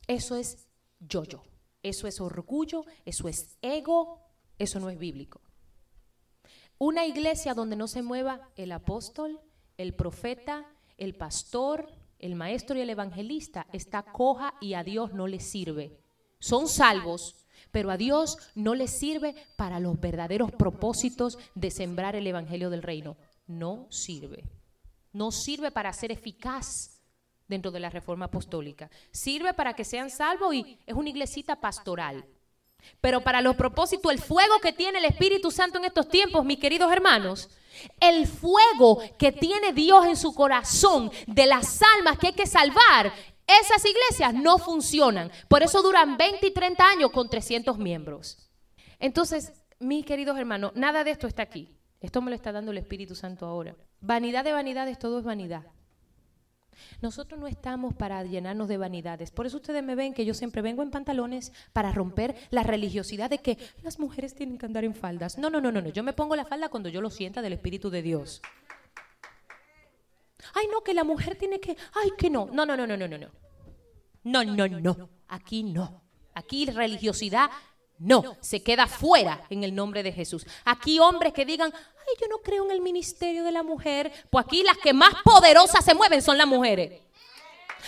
[0.06, 0.66] Eso es
[1.00, 1.42] yo-yo.
[1.82, 4.22] Eso es orgullo, eso es ego,
[4.58, 5.40] eso no es bíblico.
[6.78, 9.40] Una iglesia donde no se mueva el apóstol,
[9.76, 11.88] el profeta, el pastor,
[12.18, 16.00] el maestro y el evangelista está coja y a Dios no le sirve.
[16.38, 17.36] Son salvos,
[17.70, 22.82] pero a Dios no le sirve para los verdaderos propósitos de sembrar el evangelio del
[22.82, 23.16] reino.
[23.46, 24.44] No sirve.
[25.14, 27.00] No sirve para ser eficaz
[27.48, 28.90] dentro de la reforma apostólica.
[29.10, 32.26] Sirve para que sean salvos y es una iglesita pastoral.
[33.00, 36.58] Pero para los propósitos, el fuego que tiene el Espíritu Santo en estos tiempos, mis
[36.58, 37.48] queridos hermanos,
[38.00, 43.12] el fuego que tiene Dios en su corazón de las almas que hay que salvar,
[43.46, 45.30] esas iglesias no funcionan.
[45.48, 48.38] Por eso duran 20 y 30 años con 300 miembros.
[48.98, 51.68] Entonces, mis queridos hermanos, nada de esto está aquí.
[52.00, 53.74] Esto me lo está dando el Espíritu Santo ahora.
[54.04, 55.64] Vanidad de vanidades, todo es vanidad.
[57.00, 59.30] Nosotros no estamos para llenarnos de vanidades.
[59.30, 63.30] Por eso ustedes me ven que yo siempre vengo en pantalones para romper la religiosidad
[63.30, 65.38] de que las mujeres tienen que andar en faldas.
[65.38, 65.88] No, no, no, no, no.
[65.88, 68.42] Yo me pongo la falda cuando yo lo sienta del Espíritu de Dios.
[70.52, 71.74] Ay, no, que la mujer tiene que.
[71.94, 72.46] Ay, que no.
[72.52, 73.28] No, no, no, no, no, no.
[74.24, 75.08] No, no, no.
[75.28, 76.02] Aquí no.
[76.34, 77.48] Aquí religiosidad
[77.98, 80.46] no, se queda fuera en el nombre de Jesús.
[80.64, 84.12] Aquí hombres que digan, ay, yo no creo en el ministerio de la mujer.
[84.30, 87.00] Pues aquí las que más poderosas se mueven son las mujeres.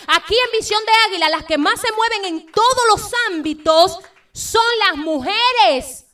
[0.07, 3.99] Aquí en Visión de Águila, las que más se mueven en todos los ámbitos
[4.33, 6.05] son las mujeres.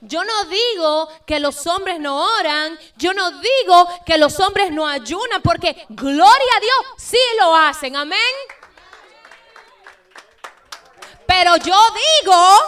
[0.00, 4.88] Yo no digo que los hombres no oran, yo no digo que los hombres no
[4.88, 8.18] ayunan, porque gloria a Dios, sí lo hacen, amén.
[11.26, 11.76] Pero yo
[12.22, 12.58] digo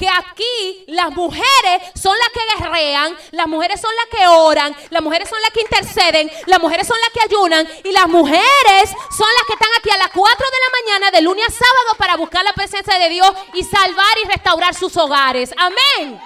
[0.00, 5.02] que aquí las mujeres son las que guerrean, las mujeres son las que oran, las
[5.02, 9.28] mujeres son las que interceden, las mujeres son las que ayunan y las mujeres son
[9.28, 12.16] las que están aquí a las 4 de la mañana de lunes a sábado para
[12.16, 15.52] buscar la presencia de Dios y salvar y restaurar sus hogares.
[15.58, 16.18] Amén.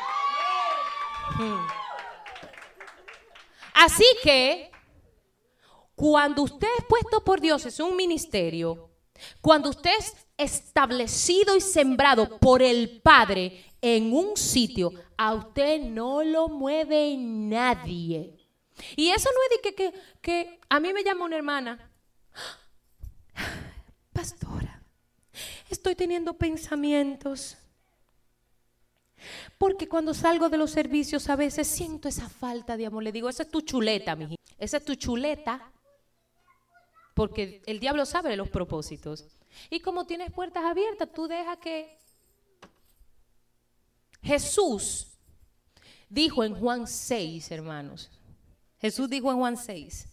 [3.74, 4.70] Así que
[5.96, 8.90] cuando usted es puesto por Dios es un ministerio,
[9.40, 16.22] cuando usted es establecido y sembrado por el Padre en un sitio, a usted no
[16.24, 18.38] lo mueve nadie.
[18.96, 21.90] Y eso no es de que, que, a mí me llama una hermana,
[24.12, 24.82] pastora,
[25.68, 27.56] estoy teniendo pensamientos.
[29.58, 33.02] Porque cuando salgo de los servicios a veces siento esa falta de amor.
[33.02, 35.72] Le digo, esa es tu chuleta, mi Esa es tu chuleta.
[37.14, 39.24] Porque el diablo sabe los propósitos.
[39.70, 41.98] Y como tienes puertas abiertas, tú dejas que
[44.22, 45.08] Jesús
[46.08, 48.10] dijo en Juan 6, hermanos.
[48.80, 50.08] Jesús dijo en Juan 6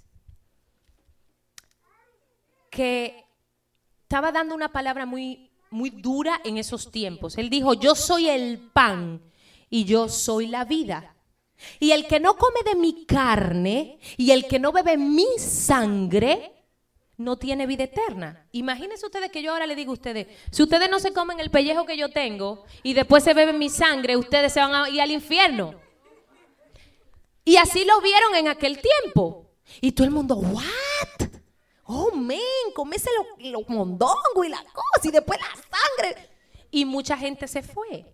[2.70, 3.26] que
[4.04, 7.38] estaba dando una palabra muy, muy dura en esos tiempos.
[7.38, 9.22] Él dijo, yo soy el pan
[9.70, 11.16] y yo soy la vida.
[11.80, 16.61] Y el que no come de mi carne y el que no bebe mi sangre,
[17.24, 18.48] no tiene vida eterna.
[18.52, 21.52] Imagínense ustedes que yo ahora le digo a ustedes, si ustedes no se comen el
[21.52, 25.02] pellejo que yo tengo y después se beben mi sangre, ustedes se van a ir
[25.02, 25.76] al infierno.
[27.44, 29.50] Y así lo vieron en aquel tiempo.
[29.80, 31.30] Y todo el mundo, ¿what?
[31.86, 32.40] Oh, men,
[32.74, 36.30] comese los lo mondongos y la cosa y después la sangre.
[36.70, 38.06] Y mucha gente se fue.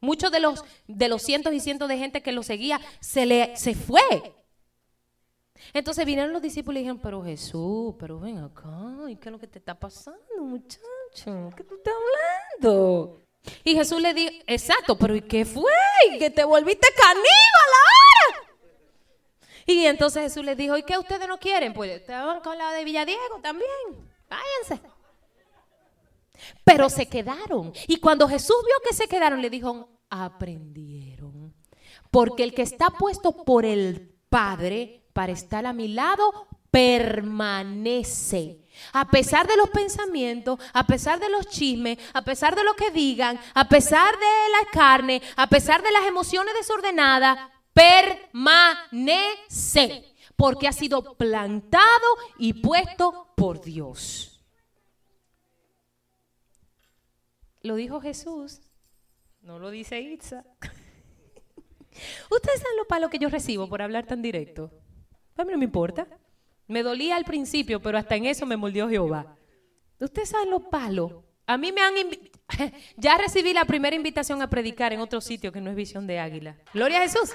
[0.00, 3.56] Muchos de los, de los cientos y cientos de gente que lo seguía se, le,
[3.56, 4.34] se fue.
[5.72, 9.38] Entonces vinieron los discípulos y dijeron, pero Jesús, pero ven acá, ¿y qué es lo
[9.38, 11.52] que te está pasando, muchacho?
[11.56, 13.20] ¿Qué tú estás hablando?
[13.64, 15.72] Y Jesús le dijo, exacto, pero ¿y qué fue?
[16.18, 18.50] Que te volviste caníbal ahora.
[19.66, 21.72] Y entonces Jesús les dijo, ¿y qué ustedes no quieren?
[21.72, 23.68] Pues estaban con la de Villadiego también.
[24.28, 24.84] Váyanse.
[26.64, 27.72] Pero se quedaron.
[27.86, 31.54] Y cuando Jesús vio que se quedaron, le dijo, aprendieron.
[32.10, 38.58] Porque el que está puesto por el Padre para estar a mi lado, permanece.
[38.92, 42.90] A pesar de los pensamientos, a pesar de los chismes, a pesar de lo que
[42.90, 47.38] digan, a pesar de la carne, a pesar de las emociones desordenadas,
[47.72, 48.34] permanece.
[50.36, 51.84] Porque ha sido plantado
[52.38, 54.40] y puesto por Dios.
[57.62, 58.62] Lo dijo Jesús,
[59.42, 60.46] no lo dice Itza.
[62.30, 64.70] Ustedes saben lo palo que yo recibo por hablar tan directo.
[65.40, 66.06] A mí no me importa.
[66.66, 69.36] Me dolía al principio, pero hasta en eso me moldeó Jehová.
[69.98, 71.12] Ustedes saben los palos.
[71.46, 71.94] A mí me han
[72.96, 76.18] ya recibí la primera invitación a predicar en otro sitio que no es Visión de
[76.18, 76.56] Águila.
[76.72, 77.30] Gloria a Jesús.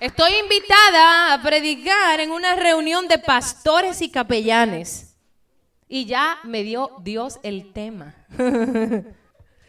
[0.00, 5.16] Estoy invitada a predicar en una reunión de pastores y capellanes.
[5.88, 8.14] Y ya me dio Dios el tema.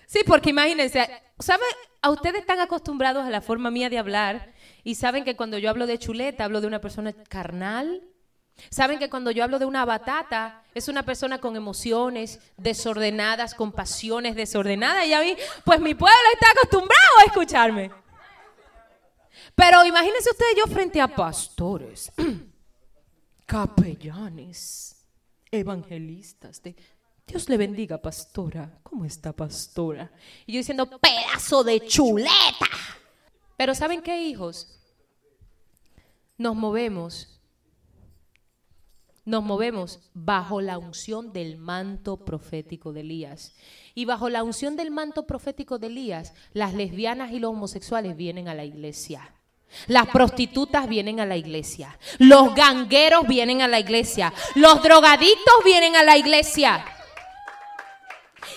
[0.08, 1.10] sí, porque imagínense,
[1.40, 1.68] ¿saben?
[2.02, 4.54] A ustedes están acostumbrados a la forma mía de hablar
[4.84, 8.04] y saben que cuando yo hablo de chuleta, hablo de una persona carnal.
[8.70, 13.72] Saben que cuando yo hablo de una batata, es una persona con emociones desordenadas, con
[13.72, 15.08] pasiones desordenadas.
[15.08, 17.92] Y a mí, pues mi pueblo está acostumbrado a escucharme.
[19.56, 22.12] Pero imagínense ustedes yo frente a pastores,
[23.46, 25.06] capellanes,
[25.52, 26.62] evangelistas.
[27.28, 28.80] Dios le bendiga, pastora.
[28.84, 30.12] ¿Cómo está, pastora?
[30.46, 32.71] Y yo diciendo, pedazo de chuleta.
[33.62, 34.80] Pero ¿saben qué, hijos?
[36.36, 37.40] Nos movemos.
[39.24, 43.54] Nos movemos bajo la unción del manto profético de Elías.
[43.94, 48.48] Y bajo la unción del manto profético de Elías, las lesbianas y los homosexuales vienen
[48.48, 49.32] a la iglesia.
[49.86, 52.00] Las prostitutas vienen a la iglesia.
[52.18, 54.34] Los gangueros vienen a la iglesia.
[54.56, 56.84] Los drogadictos vienen a la iglesia.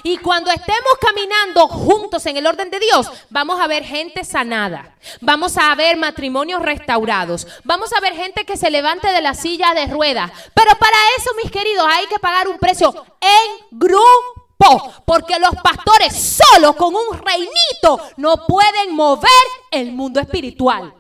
[0.07, 4.95] Y cuando estemos caminando juntos en el orden de Dios, vamos a ver gente sanada.
[5.23, 7.47] Vamos a ver matrimonios restaurados.
[7.65, 10.31] Vamos a ver gente que se levante de la silla de ruedas.
[10.53, 14.93] Pero para eso, mis queridos, hay que pagar un precio en grupo.
[15.07, 19.31] Porque los pastores solos con un reinito no pueden mover
[19.71, 20.93] el mundo espiritual.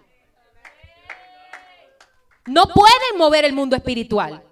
[2.46, 4.42] No pueden mover el mundo espiritual.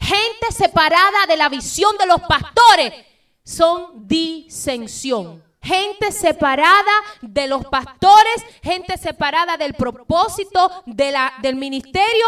[0.00, 3.09] Gente separada de la visión de los pastores
[3.44, 5.42] son disensión.
[5.62, 12.26] Gente separada de los pastores, gente separada del propósito de la, del ministerio,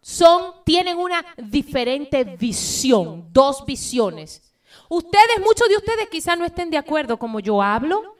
[0.00, 4.42] son, tienen una diferente visión, dos visiones.
[4.88, 8.16] Ustedes, muchos de ustedes quizás no estén de acuerdo como yo hablo,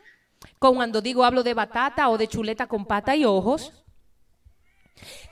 [0.59, 3.73] con cuando digo hablo de batata o de chuleta con pata y ojos.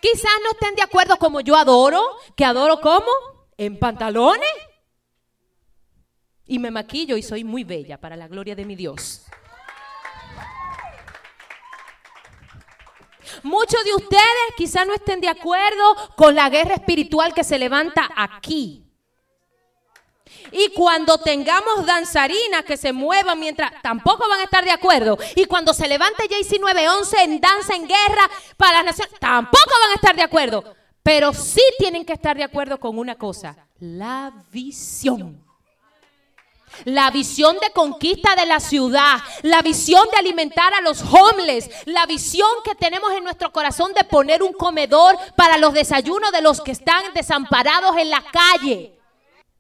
[0.01, 2.01] Quizás no estén de acuerdo como yo adoro,
[2.37, 3.07] que adoro como
[3.59, 4.49] en pantalones
[6.47, 9.23] y me maquillo y soy muy bella para la gloria de mi Dios.
[13.43, 18.09] Muchos de ustedes quizás no estén de acuerdo con la guerra espiritual que se levanta
[18.17, 18.83] aquí.
[20.53, 25.19] Y cuando tengamos danzarinas que se muevan mientras tampoco van a estar de acuerdo.
[25.35, 29.91] Y cuando se levante JC 911 en danza en guerra para las naciones, tampoco van
[29.91, 30.77] a estar de acuerdo.
[31.03, 35.46] Pero sí tienen que estar de acuerdo con una cosa, la visión
[36.85, 42.07] la visión de conquista de la ciudad, la visión de alimentar a los homeless, la
[42.07, 46.61] visión que tenemos en nuestro corazón de poner un comedor para los desayunos de los
[46.61, 48.93] que están desamparados en la calle.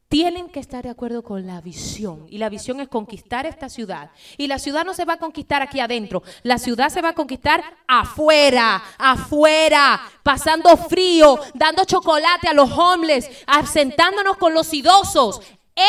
[0.09, 2.27] Tienen que estar de acuerdo con la visión.
[2.31, 4.13] Y la visión es conquistar esta ciudad.
[4.37, 6.23] Y la ciudad no se va a conquistar aquí adentro.
[6.45, 13.29] La ciudad se va a conquistar afuera, afuera, pasando frío, dando chocolate a los homeless,
[13.49, 15.41] asentándonos con los idosos.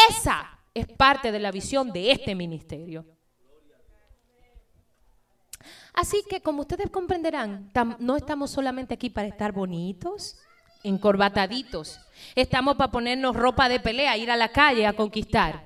[0.10, 3.06] Esa es parte de la visión de este ministerio.
[5.94, 10.38] Así que como ustedes comprenderán, no estamos solamente aquí para estar bonitos,
[10.84, 12.00] encorbataditos.
[12.36, 15.66] Estamos para ponernos ropa de pelea, ir a la calle a conquistar.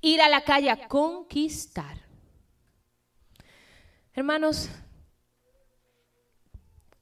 [0.00, 1.98] Ir a la calle a conquistar.
[4.14, 4.70] Hermanos,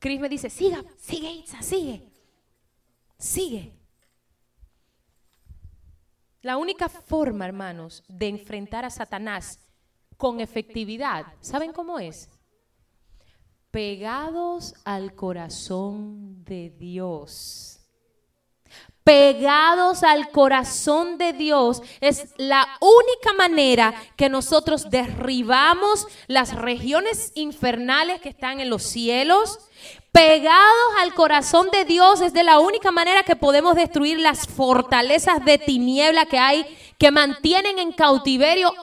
[0.00, 2.02] Cris me dice, siga, sigue, Itza, sigue,
[3.18, 3.75] sigue.
[6.46, 9.58] La única forma, hermanos, de enfrentar a Satanás
[10.16, 12.30] con efectividad, ¿saben cómo es?
[13.72, 17.75] Pegados al corazón de Dios.
[19.06, 28.20] Pegados al corazón de Dios, es la única manera que nosotros derribamos las regiones infernales
[28.20, 29.60] que están en los cielos.
[30.10, 35.44] Pegados al corazón de Dios es de la única manera que podemos destruir las fortalezas
[35.44, 36.66] de tiniebla que hay
[36.98, 38.74] que mantienen en cautiverio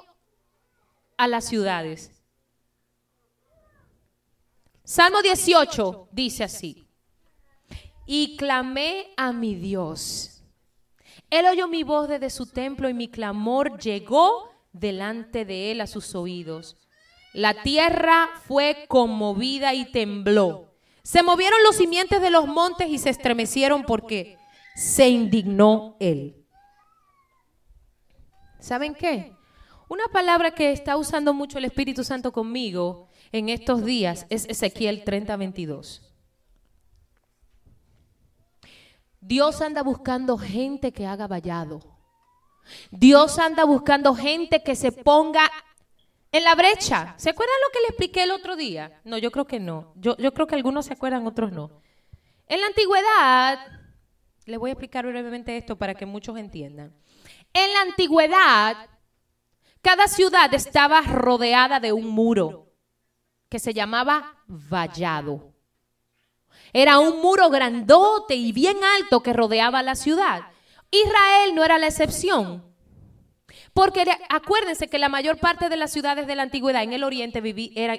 [1.17, 2.11] a las ciudades.
[4.85, 6.82] Salmo 18 dice así
[8.05, 10.43] y clamé a mi Dios.
[11.29, 15.87] Él oyó mi voz desde su templo y mi clamor llegó delante de él a
[15.87, 16.77] sus oídos.
[17.33, 20.75] La tierra fue conmovida y tembló.
[21.01, 24.37] Se movieron los simientes de los montes y se estremecieron porque
[24.75, 26.45] se indignó él.
[28.59, 29.35] ¿Saben qué?
[29.89, 35.03] Una palabra que está usando mucho el Espíritu Santo conmigo en estos días es Ezequiel
[35.03, 35.37] 30,
[39.25, 41.79] Dios anda buscando gente que haga vallado.
[42.91, 45.49] Dios anda buscando gente que se ponga
[46.29, 47.15] en la brecha.
[47.17, 48.99] ¿Se acuerdan lo que le expliqué el otro día?
[49.05, 49.93] No, yo creo que no.
[49.95, 51.71] Yo, yo creo que algunos se acuerdan, otros no.
[52.47, 53.59] En la antigüedad,
[54.45, 56.93] les voy a explicar brevemente esto para que muchos entiendan.
[57.53, 58.89] En la antigüedad,
[59.81, 62.73] cada ciudad estaba rodeada de un muro
[63.47, 65.52] que se llamaba vallado.
[66.73, 70.47] Era un muro grandote y bien alto que rodeaba la ciudad.
[70.91, 72.65] Israel no era la excepción.
[73.73, 77.41] Porque acuérdense que la mayor parte de las ciudades de la antigüedad en el oriente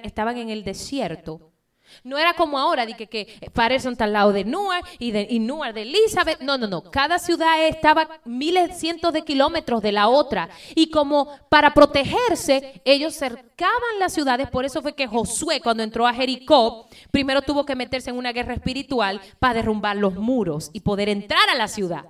[0.05, 1.53] estaban en el desierto.
[2.03, 5.39] No era como ahora, de que, que Patterson al lado de Newark y, de, y
[5.39, 6.41] de Elizabeth.
[6.41, 6.82] No, no, no.
[6.91, 10.49] Cada ciudad estaba miles, cientos de kilómetros de la otra.
[10.74, 14.51] Y como para protegerse, ellos cercaban las ciudades.
[14.51, 18.32] Por eso fue que Josué, cuando entró a Jericó, primero tuvo que meterse en una
[18.32, 22.05] guerra espiritual para derrumbar los muros y poder entrar a la ciudad.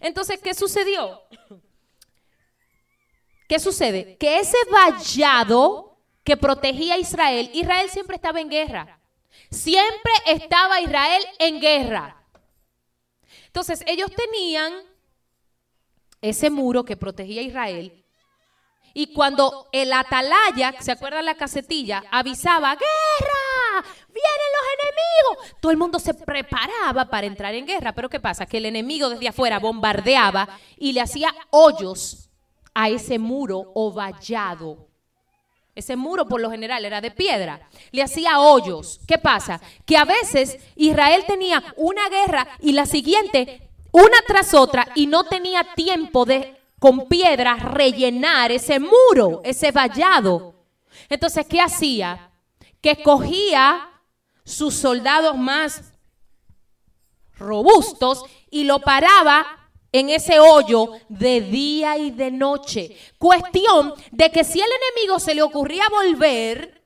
[0.00, 1.22] Entonces, ¿qué sucedió?
[3.48, 4.16] ¿Qué sucede?
[4.16, 5.95] Que ese vallado
[6.26, 8.98] que protegía a Israel, Israel siempre estaba en guerra.
[9.48, 12.16] Siempre estaba Israel en guerra.
[13.46, 14.72] Entonces ellos tenían
[16.20, 18.04] ese muro que protegía a Israel.
[18.92, 22.02] Y cuando el atalaya, ¿se acuerdan la casetilla?
[22.10, 25.60] Avisaba, guerra, vienen los enemigos.
[25.60, 27.92] Todo el mundo se preparaba para entrar en guerra.
[27.92, 28.46] Pero ¿qué pasa?
[28.46, 32.30] Que el enemigo desde afuera bombardeaba y le hacía hoyos
[32.74, 34.88] a ese muro o vallado.
[35.76, 37.68] Ese muro por lo general era de piedra.
[37.92, 38.98] Le hacía hoyos.
[39.06, 39.60] ¿Qué pasa?
[39.84, 45.24] Que a veces Israel tenía una guerra y la siguiente, una tras otra, y no
[45.24, 50.54] tenía tiempo de con piedra rellenar ese muro, ese vallado.
[51.10, 52.30] Entonces, ¿qué hacía?
[52.80, 53.90] Que cogía
[54.44, 55.92] sus soldados más
[57.38, 59.46] robustos y lo paraba
[59.98, 62.96] en ese hoyo de día y de noche.
[63.18, 66.82] Cuestión de que si el enemigo se le ocurría volver,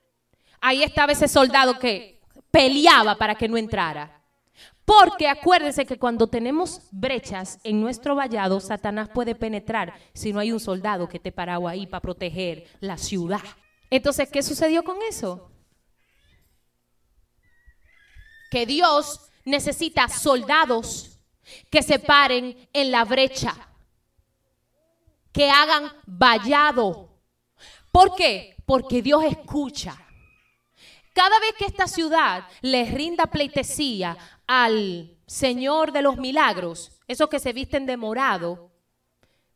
[0.60, 4.22] ahí estaba ese soldado que peleaba para que no entrara.
[4.84, 10.50] Porque acuérdense que cuando tenemos brechas en nuestro vallado, Satanás puede penetrar si no hay
[10.50, 13.42] un soldado que te parado ahí para proteger la ciudad.
[13.88, 15.50] Entonces, ¿qué sucedió con eso?
[18.50, 21.09] Que Dios necesita soldados
[21.70, 23.54] que se paren en la brecha,
[25.32, 27.08] que hagan vallado.
[27.92, 28.56] ¿Por qué?
[28.66, 29.96] Porque Dios escucha.
[31.12, 37.40] Cada vez que esta ciudad le rinda pleitesía al Señor de los milagros, esos que
[37.40, 38.70] se visten de morado,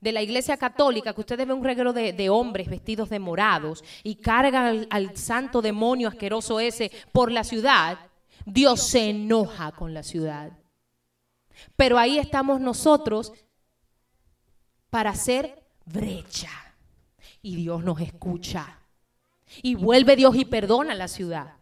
[0.04, 4.16] de la iglesia católica, que ustedes ven un reguero de, hombres vestidos de morados y
[4.16, 7.98] cargan al santo demonio asqueroso ese por la ciudad,
[8.44, 10.52] Dios se enoja con la ciudad.
[11.76, 13.32] Pero ahí estamos nosotros
[14.90, 16.50] para hacer brecha.
[17.42, 18.80] Y Dios nos escucha.
[19.62, 21.56] Y vuelve Dios y perdona la ciudad.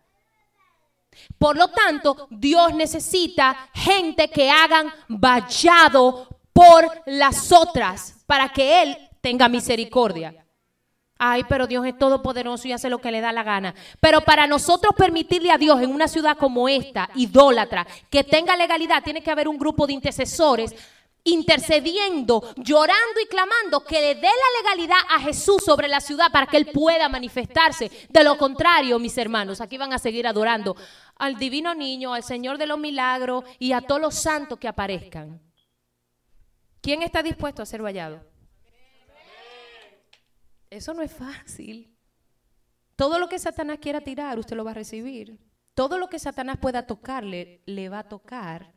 [1.38, 8.96] Por lo tanto, Dios necesita gente que hagan vallado por las otras para que Él
[9.20, 10.41] tenga misericordia.
[11.24, 13.76] Ay, pero Dios es todopoderoso y hace lo que le da la gana.
[14.00, 19.04] Pero para nosotros permitirle a Dios en una ciudad como esta, idólatra, que tenga legalidad,
[19.04, 20.74] tiene que haber un grupo de intercesores
[21.22, 26.48] intercediendo, llorando y clamando que le dé la legalidad a Jesús sobre la ciudad para
[26.48, 27.88] que Él pueda manifestarse.
[28.08, 30.74] De lo contrario, mis hermanos, aquí van a seguir adorando
[31.18, 35.40] al divino niño, al Señor de los milagros y a todos los santos que aparezcan.
[36.80, 38.31] ¿Quién está dispuesto a ser vallado?
[40.72, 41.94] Eso no es fácil.
[42.96, 45.38] Todo lo que Satanás quiera tirar, usted lo va a recibir.
[45.74, 48.72] Todo lo que Satanás pueda tocarle, le va a tocar.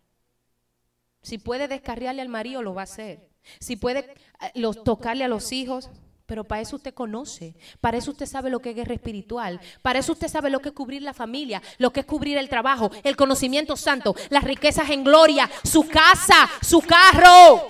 [1.22, 3.30] Si puede descarriarle al marido, lo va a hacer.
[3.60, 5.90] Si puede eh, los, tocarle a los hijos,
[6.26, 10.00] pero para eso usted conoce, para eso usted sabe lo que es guerra espiritual, para
[10.00, 12.92] eso usted sabe lo que es cubrir la familia, lo que es cubrir el trabajo,
[13.04, 17.70] el conocimiento santo, las riquezas en gloria, su casa, su carro.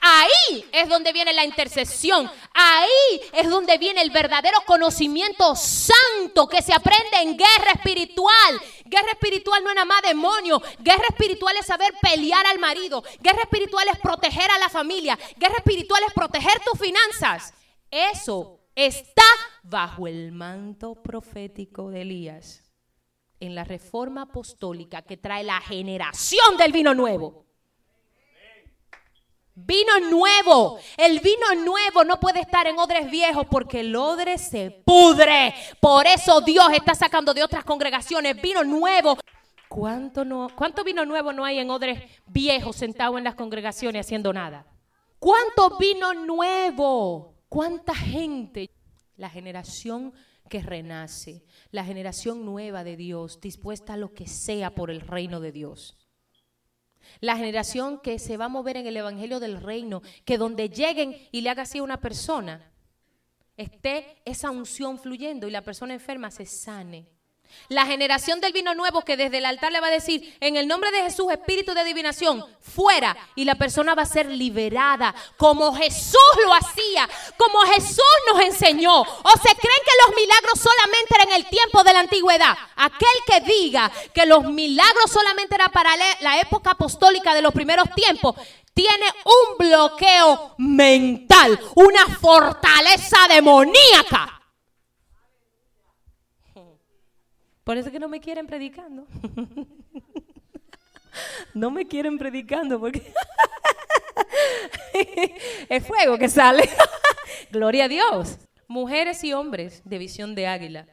[0.00, 2.30] Ahí es donde viene la intercesión.
[2.54, 8.60] Ahí es donde viene el verdadero conocimiento santo que se aprende en guerra espiritual.
[8.86, 10.60] Guerra espiritual no es nada más demonio.
[10.78, 13.02] Guerra espiritual es saber pelear al marido.
[13.20, 15.18] Guerra espiritual es proteger a la familia.
[15.36, 17.52] Guerra espiritual es proteger tus finanzas.
[17.90, 19.22] Eso está
[19.62, 22.62] bajo el manto profético de Elías
[23.40, 27.49] en la reforma apostólica que trae la generación del vino nuevo.
[29.66, 30.78] Vino nuevo.
[30.96, 35.54] El vino nuevo no puede estar en odres viejos porque el odre se pudre.
[35.80, 39.18] Por eso Dios está sacando de otras congregaciones vino nuevo.
[39.68, 44.32] ¿Cuánto, no, ¿Cuánto vino nuevo no hay en odres viejos sentados en las congregaciones haciendo
[44.32, 44.66] nada?
[45.18, 47.34] ¿Cuánto vino nuevo?
[47.48, 48.70] ¿Cuánta gente?
[49.16, 50.14] La generación
[50.48, 55.38] que renace, la generación nueva de Dios, dispuesta a lo que sea por el reino
[55.40, 55.96] de Dios.
[57.20, 61.16] La generación que se va a mover en el Evangelio del Reino, que donde lleguen
[61.32, 62.72] y le haga así a una persona,
[63.56, 67.06] esté esa unción fluyendo y la persona enferma se sane.
[67.68, 70.66] La generación del vino nuevo que desde el altar le va a decir, en el
[70.66, 73.16] nombre de Jesús, espíritu de adivinación, fuera.
[73.34, 79.00] Y la persona va a ser liberada, como Jesús lo hacía, como Jesús nos enseñó.
[79.00, 82.56] ¿O se creen que los milagros solamente eran en el tiempo de la antigüedad?
[82.76, 85.90] Aquel que diga que los milagros solamente eran para
[86.20, 88.36] la época apostólica de los primeros tiempos,
[88.74, 94.39] tiene un bloqueo mental, una fortaleza demoníaca.
[97.70, 99.06] Por eso que no me quieren predicando.
[101.54, 103.14] no me quieren predicando porque
[105.68, 106.68] es fuego que sale.
[107.52, 108.38] Gloria a Dios.
[108.66, 110.88] Mujeres y hombres de visión de águila.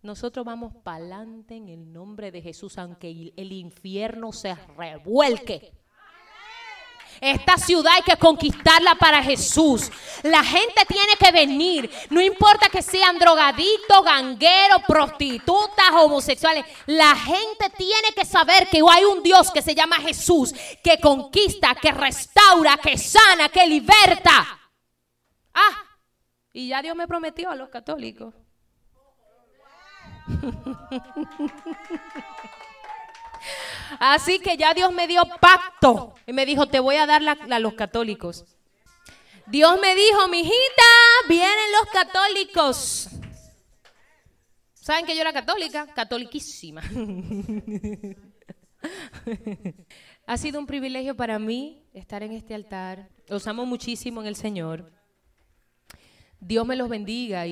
[0.00, 5.72] Nosotros vamos para adelante en el nombre de Jesús, aunque el infierno se revuelque.
[7.20, 9.90] Esta ciudad hay que conquistarla para Jesús.
[10.22, 11.90] La gente tiene que venir.
[12.10, 16.64] No importa que sean drogaditos, gangueros, prostitutas, homosexuales.
[16.86, 21.74] La gente tiene que saber que hay un Dios que se llama Jesús, que conquista,
[21.74, 24.46] que restaura, que sana, que liberta.
[25.54, 25.84] Ah,
[26.52, 28.34] y ya Dios me prometió a los católicos.
[33.98, 37.58] Así que ya Dios me dio pacto y me dijo, te voy a dar a
[37.58, 38.44] los católicos.
[39.46, 40.82] Dios me dijo, mi hijita,
[41.28, 43.08] vienen los católicos.
[44.74, 45.86] ¿Saben que yo era católica?
[45.86, 46.82] Catoliquísima.
[50.26, 53.08] ha sido un privilegio para mí estar en este altar.
[53.26, 54.92] Los amo muchísimo en el Señor.
[56.40, 57.44] Dios me los bendiga.